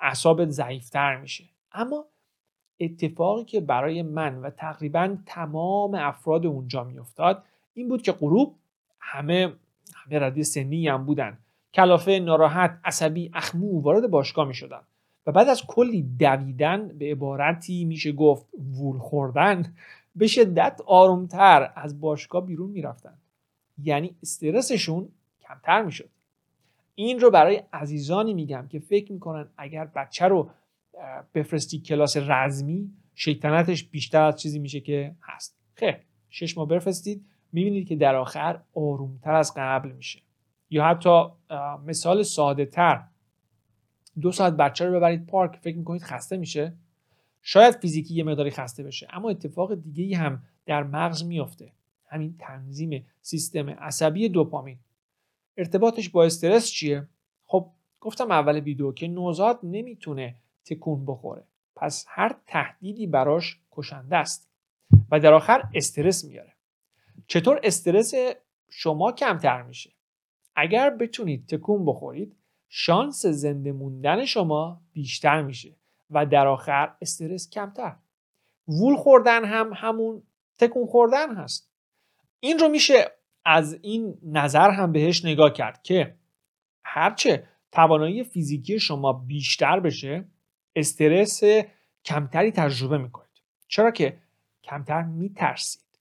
اعصابت 0.00 0.48
ضعیفتر 0.48 1.16
میشه. 1.16 1.44
اما 1.72 2.04
اتفاقی 2.80 3.44
که 3.44 3.60
برای 3.60 4.02
من 4.02 4.36
و 4.40 4.50
تقریبا 4.50 5.16
تمام 5.26 5.94
افراد 5.94 6.46
اونجا 6.46 6.84
میافتاد 6.84 7.44
این 7.74 7.88
بود 7.88 8.02
که 8.02 8.12
غروب 8.12 8.58
همه 9.00 9.52
همه 9.94 10.18
ردی 10.18 10.44
سنی 10.44 10.88
هم 10.88 11.04
بودن. 11.04 11.38
کلافه 11.74 12.18
ناراحت 12.18 12.80
عصبی 12.84 13.30
اخمو 13.34 13.80
وارد 13.80 14.10
باشگاه 14.10 14.48
می 14.48 14.54
شدن 14.54 14.80
و 15.26 15.32
بعد 15.32 15.48
از 15.48 15.66
کلی 15.66 16.02
دویدن 16.02 16.88
به 16.98 17.10
عبارتی 17.10 17.84
میشه 17.84 18.12
گفت 18.12 18.46
وول 18.78 18.98
خوردن. 18.98 19.74
به 20.16 20.26
شدت 20.26 20.80
آرومتر 20.86 21.72
از 21.76 22.00
باشگاه 22.00 22.46
بیرون 22.46 22.70
می‌رفتن. 22.70 23.18
یعنی 23.82 24.16
استرسشون 24.22 25.08
کمتر 25.40 25.82
می‌شد. 25.82 26.10
این 26.94 27.20
رو 27.20 27.30
برای 27.30 27.62
عزیزانی 27.72 28.34
میگم 28.34 28.66
که 28.68 28.78
فکر 28.78 29.12
می‌کنن 29.12 29.48
اگر 29.56 29.84
بچه 29.84 30.28
رو 30.28 30.50
بفرستی 31.34 31.78
کلاس 31.78 32.16
رزمی 32.16 32.92
شیطنتش 33.14 33.84
بیشتر 33.84 34.22
از 34.22 34.36
چیزی 34.36 34.58
میشه 34.58 34.80
که 34.80 35.14
هست. 35.22 35.58
خیر 35.74 35.96
شش 36.30 36.58
ماه 36.58 36.68
بفرستید 36.68 37.24
می‌بینید 37.52 37.88
که 37.88 37.96
در 37.96 38.14
آخر 38.14 38.60
آرومتر 38.74 39.34
از 39.34 39.52
قبل 39.56 39.92
میشه. 39.92 40.22
یا 40.70 40.84
حتی 40.84 41.24
مثال 41.86 42.22
ساده 42.22 42.66
تر 42.66 43.04
دو 44.20 44.32
ساعت 44.32 44.52
بچه 44.52 44.86
رو 44.86 44.96
ببرید 44.96 45.26
پارک 45.26 45.56
فکر 45.56 45.76
می‌کنید 45.76 46.02
خسته 46.02 46.36
میشه؟ 46.36 46.74
شاید 47.42 47.74
فیزیکی 47.74 48.14
یه 48.14 48.24
مقداری 48.24 48.50
خسته 48.50 48.82
بشه 48.82 49.08
اما 49.10 49.30
اتفاق 49.30 49.74
دیگه 49.74 50.04
ای 50.04 50.14
هم 50.14 50.42
در 50.66 50.82
مغز 50.82 51.24
میافته. 51.24 51.72
همین 52.06 52.36
تنظیم 52.38 53.06
سیستم 53.22 53.70
عصبی 53.70 54.28
دوپامین. 54.28 54.78
ارتباطش 55.56 56.08
با 56.08 56.24
استرس 56.24 56.70
چیه؟ 56.70 57.08
خب 57.46 57.70
گفتم 58.00 58.30
اول 58.30 58.60
ویدیو 58.60 58.92
که 58.92 59.08
نوزاد 59.08 59.60
نمی‌تونه 59.62 60.36
تکون 60.64 61.06
بخوره. 61.06 61.44
پس 61.76 62.04
هر 62.08 62.36
تهدیدی 62.46 63.06
براش 63.06 63.60
کشنده 63.70 64.16
است 64.16 64.50
و 65.10 65.20
در 65.20 65.32
آخر 65.32 65.62
استرس 65.74 66.24
میاره. 66.24 66.52
چطور 67.26 67.60
استرس 67.62 68.14
شما 68.68 69.12
کمتر 69.12 69.62
میشه؟ 69.62 69.90
اگر 70.56 70.90
بتونید 70.90 71.46
تکون 71.46 71.84
بخورید 71.84 72.36
شانس 72.68 73.26
زنده 73.26 73.72
موندن 73.72 74.24
شما 74.24 74.80
بیشتر 74.92 75.42
میشه. 75.42 75.76
و 76.10 76.26
در 76.26 76.46
آخر 76.46 76.94
استرس 77.00 77.50
کمتر. 77.50 77.96
وول 78.68 78.96
خوردن 78.96 79.44
هم 79.44 79.72
همون 79.74 80.22
تکون 80.58 80.86
خوردن 80.86 81.34
هست. 81.36 81.70
این 82.40 82.58
رو 82.58 82.68
میشه 82.68 83.10
از 83.44 83.78
این 83.82 84.18
نظر 84.22 84.70
هم 84.70 84.92
بهش 84.92 85.24
نگاه 85.24 85.52
کرد 85.52 85.82
که 85.82 86.16
هرچه 86.84 87.48
توانایی 87.72 88.24
فیزیکی 88.24 88.80
شما 88.80 89.12
بیشتر 89.12 89.80
بشه 89.80 90.28
استرس 90.76 91.42
کمتری 92.04 92.52
تجربه 92.52 92.98
می‌کنید. 92.98 93.42
چرا 93.68 93.90
که 93.90 94.18
کمتر 94.62 95.02
میترسید. 95.02 96.00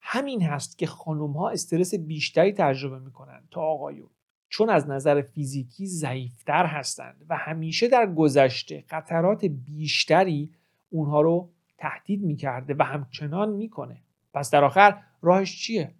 همین 0.00 0.42
هست 0.42 0.78
که 0.78 0.86
خانم 0.86 1.32
ها 1.32 1.50
استرس 1.50 1.94
بیشتری 1.94 2.52
تجربه 2.52 2.98
می‌کنند 2.98 3.48
تا 3.50 3.60
آقایون. 3.60 4.10
چون 4.50 4.70
از 4.70 4.88
نظر 4.88 5.22
فیزیکی 5.22 5.86
ضعیفتر 5.86 6.66
هستند 6.66 7.26
و 7.28 7.36
همیشه 7.36 7.88
در 7.88 8.14
گذشته 8.14 8.84
خطرات 8.88 9.44
بیشتری 9.44 10.50
اونها 10.90 11.20
رو 11.20 11.48
تهدید 11.78 12.22
می‌کرده 12.22 12.74
و 12.78 12.82
همچنان 12.82 13.50
می‌کنه. 13.50 13.96
پس 14.34 14.50
در 14.50 14.64
آخر 14.64 15.02
راهش 15.22 15.62
چیه؟ 15.62 15.94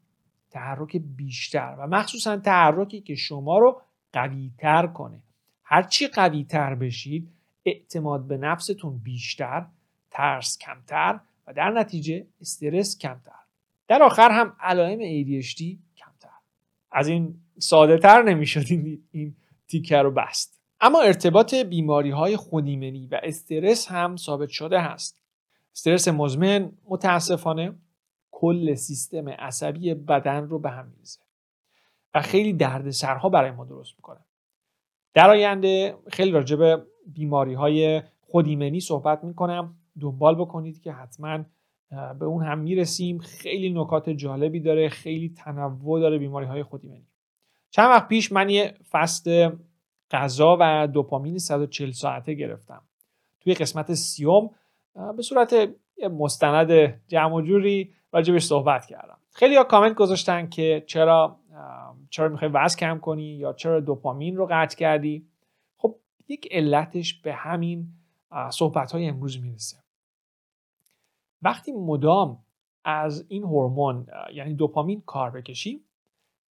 تحرک 0.51 0.97
بیشتر 0.97 1.77
و 1.79 1.87
مخصوصا 1.87 2.37
تحرکی 2.37 3.01
که 3.01 3.15
شما 3.15 3.59
رو 3.59 3.83
قویتر 4.13 4.87
کنه. 4.87 5.23
هرچی 5.65 6.07
قویتر 6.07 6.75
بشید 6.75 7.31
اعتماد 7.65 8.27
به 8.27 8.37
نفستون 8.37 8.99
بیشتر 8.99 9.67
ترس 10.11 10.59
کمتر 10.59 11.21
و 11.47 11.53
در 11.53 11.71
نتیجه 11.71 12.27
استرس 12.41 12.99
کمتر. 12.99 13.33
در 13.89 14.03
آخر 14.03 14.31
هم 14.31 14.57
علائم 14.61 14.99
ADHD 14.99 15.63
از 16.93 17.09
این 17.09 17.35
ساده 17.59 17.99
تر 17.99 18.23
نمی‌شد 18.23 18.65
این, 18.69 19.03
این 19.11 19.37
تیکه 19.69 19.97
رو 19.97 20.11
بست. 20.11 20.61
اما 20.81 21.01
ارتباط 21.01 21.55
بیماری 21.55 22.11
های 22.11 22.37
خودیمنی 22.37 23.07
و 23.07 23.21
استرس 23.23 23.89
هم 23.89 24.17
ثابت 24.17 24.49
شده 24.49 24.81
هست. 24.81 25.23
استرس 25.73 26.09
مزمن 26.09 26.73
متاسفانه 26.89 27.75
کل 28.31 28.75
سیستم 28.75 29.29
عصبی 29.29 29.95
بدن 29.95 30.45
رو 30.49 30.59
به 30.59 30.71
هم 30.71 30.87
میریزه 30.87 31.21
و 32.15 32.23
خیلی 32.23 32.53
دردسرها 32.53 33.29
برای 33.29 33.51
ما 33.51 33.65
درست 33.65 33.95
می‌کنه. 33.97 34.21
در 35.15 35.31
آینده 35.31 35.97
خیلی 36.13 36.31
راجع 36.31 36.57
به 36.57 36.83
بیماری 37.07 37.55
های 37.55 38.03
خودیمنی 38.21 38.81
صحبت 38.81 39.25
می‌کنم. 39.25 39.77
دنبال 40.01 40.35
بکنید 40.35 40.81
که 40.81 40.93
حتما 40.93 41.45
به 41.91 42.25
اون 42.25 42.45
هم 42.45 42.59
می‌رسیم. 42.59 43.19
خیلی 43.19 43.71
نکات 43.71 44.11
جالبی 44.11 44.61
داره. 44.61 44.89
خیلی 44.89 45.29
تنوع 45.29 46.01
داره 46.01 46.19
بیماری 46.19 46.47
های 46.47 46.63
خودیمنی 46.63 47.07
چند 47.71 47.91
وقت 47.91 48.09
پیش 48.09 48.33
من 48.33 48.51
یه 48.51 48.75
فست 48.91 49.27
غذا 50.11 50.57
و 50.61 50.87
دوپامین 50.87 51.39
140 51.39 51.91
ساعته 51.91 52.35
گرفتم. 52.35 52.83
توی 53.41 53.55
قسمت 53.55 53.95
سیوم 53.95 54.51
به 55.17 55.23
صورت 55.23 55.55
مستند 56.11 57.01
جمع 57.09 57.35
و 57.35 57.41
جوری 57.41 57.93
راجبش 58.13 58.45
صحبت 58.45 58.87
کردم. 58.87 59.19
خیلی 59.33 59.57
ها 59.57 59.65
کامنت 59.65 59.95
گذاشتن 59.95 60.49
که 60.49 60.85
چرا 60.87 61.37
چرا 62.11 62.29
می‌خوای 62.29 62.51
وزن 62.55 62.79
کم 62.79 62.99
کنی 62.99 63.23
یا 63.23 63.53
چرا 63.53 63.81
دوپامین 63.81 64.37
رو 64.37 64.49
قطع 64.51 64.77
کردی. 64.77 65.27
خب 65.77 65.97
یک 66.29 66.49
علتش 66.51 67.15
به 67.15 67.33
همین 67.33 67.89
صحبت 68.51 68.93
های 68.93 69.07
امروز 69.07 69.43
می‌رسه. 69.43 69.77
وقتی 71.43 71.73
مدام 71.73 72.39
از 72.85 73.25
این 73.29 73.43
هورمون 73.43 74.07
یعنی 74.35 74.55
دوپامین 74.55 75.03
کار 75.07 75.31
بکشیم 75.31 75.81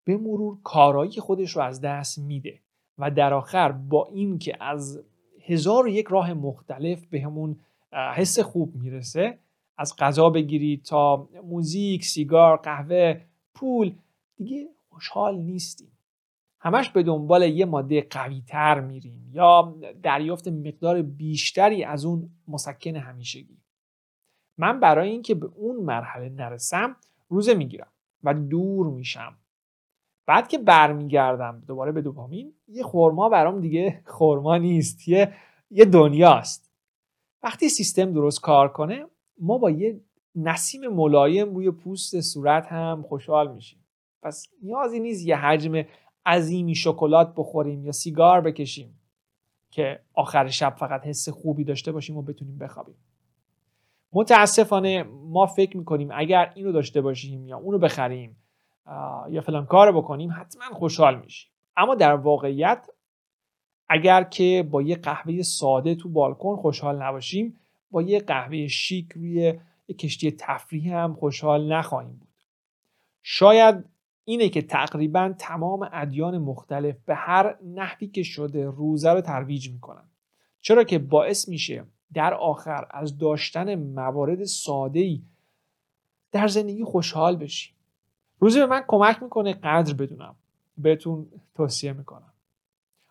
به 0.05 0.17
مرور 0.17 0.59
کارایی 0.65 1.13
خودش 1.13 1.57
رو 1.57 1.63
از 1.63 1.81
دست 1.81 2.19
میده 2.19 2.59
و 2.99 3.11
در 3.11 3.35
آخر 3.35 3.73
با 3.73 4.07
اینکه 4.07 4.65
از 4.65 5.03
هزار 5.47 5.85
و 5.85 5.89
یک 5.89 6.07
راه 6.07 6.33
مختلف 6.33 7.07
به 7.07 7.21
همون 7.21 7.57
حس 7.93 8.39
خوب 8.39 8.75
می‌رسه 8.75 9.39
از 9.79 9.97
غذا 9.97 10.31
بگیرید 10.31 10.83
تا 10.83 11.29
موزیک، 11.45 12.05
سیگار، 12.05 12.57
قهوه، 12.57 13.21
پول 13.55 13.93
دیگه 14.37 14.69
خوشحال 14.89 15.39
نیستیم. 15.39 15.93
همش 16.61 16.89
به 16.89 17.03
دنبال 17.03 17.43
یه 17.43 17.65
ماده 17.65 18.07
قوی 18.11 18.43
تر 18.47 18.81
میریم 18.81 19.31
یا 19.33 19.75
دریافت 20.03 20.49
مقدار 20.49 21.03
بیشتری 21.03 21.85
از 21.85 22.05
اون 22.05 22.31
مسکن 22.49 22.97
همیشگی. 22.97 23.57
من 24.59 24.81
برای 24.81 25.11
اینکه 25.11 25.35
به 25.35 25.51
اون 25.55 25.77
مرحله 25.77 26.29
نرسم 26.29 26.97
روزه 27.29 27.55
می‌گیرم 27.55 27.89
و 28.25 28.35
دور 28.35 28.87
میشم. 28.87 29.39
بعد 30.27 30.49
که 30.49 30.59
برمیگردم 30.59 31.63
دوباره 31.67 31.93
به 31.93 32.03
دوپامین 32.03 32.55
یه 32.69 32.83
خورما 32.83 33.29
برام 33.29 33.61
دیگه 33.61 34.03
خورما 34.07 34.57
نیست 34.57 35.09
یه 35.09 35.35
یه 35.71 35.85
دنیاست. 35.85 36.71
وقتی 37.43 37.69
سیستم 37.69 38.13
درست 38.13 38.41
کار 38.41 38.69
کنه 38.69 39.07
ما 39.39 39.59
با 39.59 39.71
یه 39.71 40.01
نسیم 40.35 40.89
ملایم 40.89 41.55
روی 41.55 41.71
پوست 41.71 42.21
صورت 42.21 42.67
هم 42.67 43.03
خوشحال 43.03 43.55
میشیم. 43.55 43.85
پس 44.23 44.47
نیازی 44.63 45.01
نیست 45.01 45.27
یه 45.27 45.37
حجم 45.37 45.85
عظیمی 46.27 46.75
شکلات 46.75 47.35
بخوریم 47.35 47.85
یا 47.85 47.93
سیگار 47.93 48.41
بکشیم 48.41 49.01
که 49.71 50.01
آخر 50.15 50.49
شب 50.49 50.75
فقط 50.79 51.07
حس 51.07 51.29
خوبی 51.29 51.65
داشته 51.65 51.93
باشیم 51.93 52.17
و 52.17 52.23
بتونیم 52.23 52.59
بخوابیم. 52.59 52.97
متاسفانه 54.13 55.03
ما 55.03 55.47
فکر 55.47 55.77
می‌کنیم 55.77 56.09
اگر 56.15 56.53
اینو 56.55 56.73
داشته 56.73 57.01
باشیم 57.01 57.47
یا 57.47 57.59
اونو 57.59 57.79
بخریم 57.79 58.37
یا 59.31 59.41
فلان 59.41 59.67
کار 59.67 59.93
بکنیم 59.93 60.31
حتما 60.41 60.65
خوشحال 60.65 61.21
میشیم. 61.21 61.51
اما 61.77 61.95
در 61.95 62.15
واقعیت 62.15 62.87
اگر 63.89 64.23
که 64.23 64.69
با 64.71 64.83
یه 64.83 64.97
قهوه 64.97 65.43
ساده 65.43 65.95
تو 65.95 66.09
بالکن 66.09 66.57
خوشحال 66.57 67.03
نباشیم 67.03 67.57
با 67.91 68.03
یه 68.03 68.21
قهوه 68.21 68.67
شیک 68.67 69.13
روی 69.13 69.61
کشتی 69.99 70.31
تفریح 70.31 70.97
هم 70.97 71.15
خوشحال 71.15 71.73
نخواهیم 71.73 72.17
بود. 72.19 72.29
شاید 73.23 73.85
اینه 74.25 74.49
که 74.49 74.63
تقریبا 74.63 75.35
تمام 75.39 75.89
ادیان 75.93 76.39
مختلف 76.39 76.97
به 77.07 77.15
هر 77.15 77.57
نحوی 77.65 78.09
که 78.09 78.23
شده 78.23 78.65
روزه 78.65 79.11
رو 79.11 79.21
ترویج 79.21 79.71
می‌کنن. 79.71 80.05
چرا 80.61 80.85
که 80.85 80.99
باعث 80.99 81.49
میشه 81.49 81.85
در 82.15 82.35
آخر 82.35 82.87
از 82.91 83.19
داشتن 83.19 83.75
موارد 83.75 84.45
ساده 84.45 85.01
ای 85.01 85.23
در 86.33 86.49
زندگی 86.49 86.85
خوشحال 86.85 87.37
بشیم 87.37 87.75
روزه 88.39 88.61
به 88.61 88.67
من 88.67 88.85
کمک 88.89 89.23
می‌کنه 89.23 89.53
قدر 89.53 89.95
بدونم. 89.95 90.35
بهتون 90.79 91.27
توصیه 91.55 91.93
می‌کنم. 91.93 92.33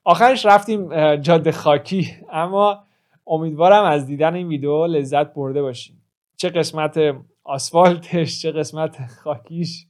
آخرش 0.03 0.45
رفتیم 0.45 1.15
جاده 1.15 1.51
خاکی. 1.51 2.07
اما 2.31 2.83
امیدوارم 3.27 3.83
از 3.83 4.05
دیدن 4.05 4.33
این 4.33 4.47
ویدیو 4.47 4.85
لذت 4.85 5.33
برده 5.33 5.61
باشیم 5.61 6.01
چه 6.35 6.49
قسمت 6.49 6.99
آسفالتش 7.43 8.41
چه 8.41 8.51
قسمت 8.51 9.07
خاکیش 9.07 9.87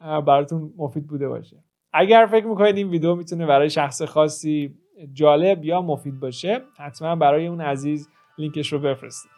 براتون 0.00 0.74
مفید 0.76 1.06
بوده 1.06 1.28
باشه. 1.28 1.56
اگر 1.92 2.28
فکر 2.30 2.46
می‌کنید 2.46 2.76
این 2.76 2.88
ویدیو 2.88 3.14
می‌تونه 3.14 3.46
برای 3.46 3.70
شخص 3.70 4.02
خاصی 4.02 4.74
جالب 5.12 5.64
یا 5.64 5.82
مفید 5.82 6.20
باشه 6.20 6.60
حتما 6.76 7.16
برای 7.16 7.46
اون 7.46 7.60
عزیز 7.60 8.08
لینکش 8.38 8.72
رو 8.72 8.78
بفرستید. 8.78 9.30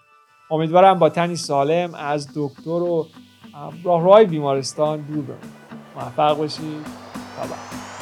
امیدوارم 0.50 0.98
با 0.98 1.08
تنی 1.08 1.36
سالم 1.36 1.94
از 1.94 2.28
دکتر 2.36 2.70
و 2.70 3.08
راهروهای 3.84 4.24
بیمارستان 4.24 5.00
دور 5.00 5.24
بمونید. 5.24 5.64
موفق 5.96 6.38
باشید. 6.38 6.86
تا 7.36 7.93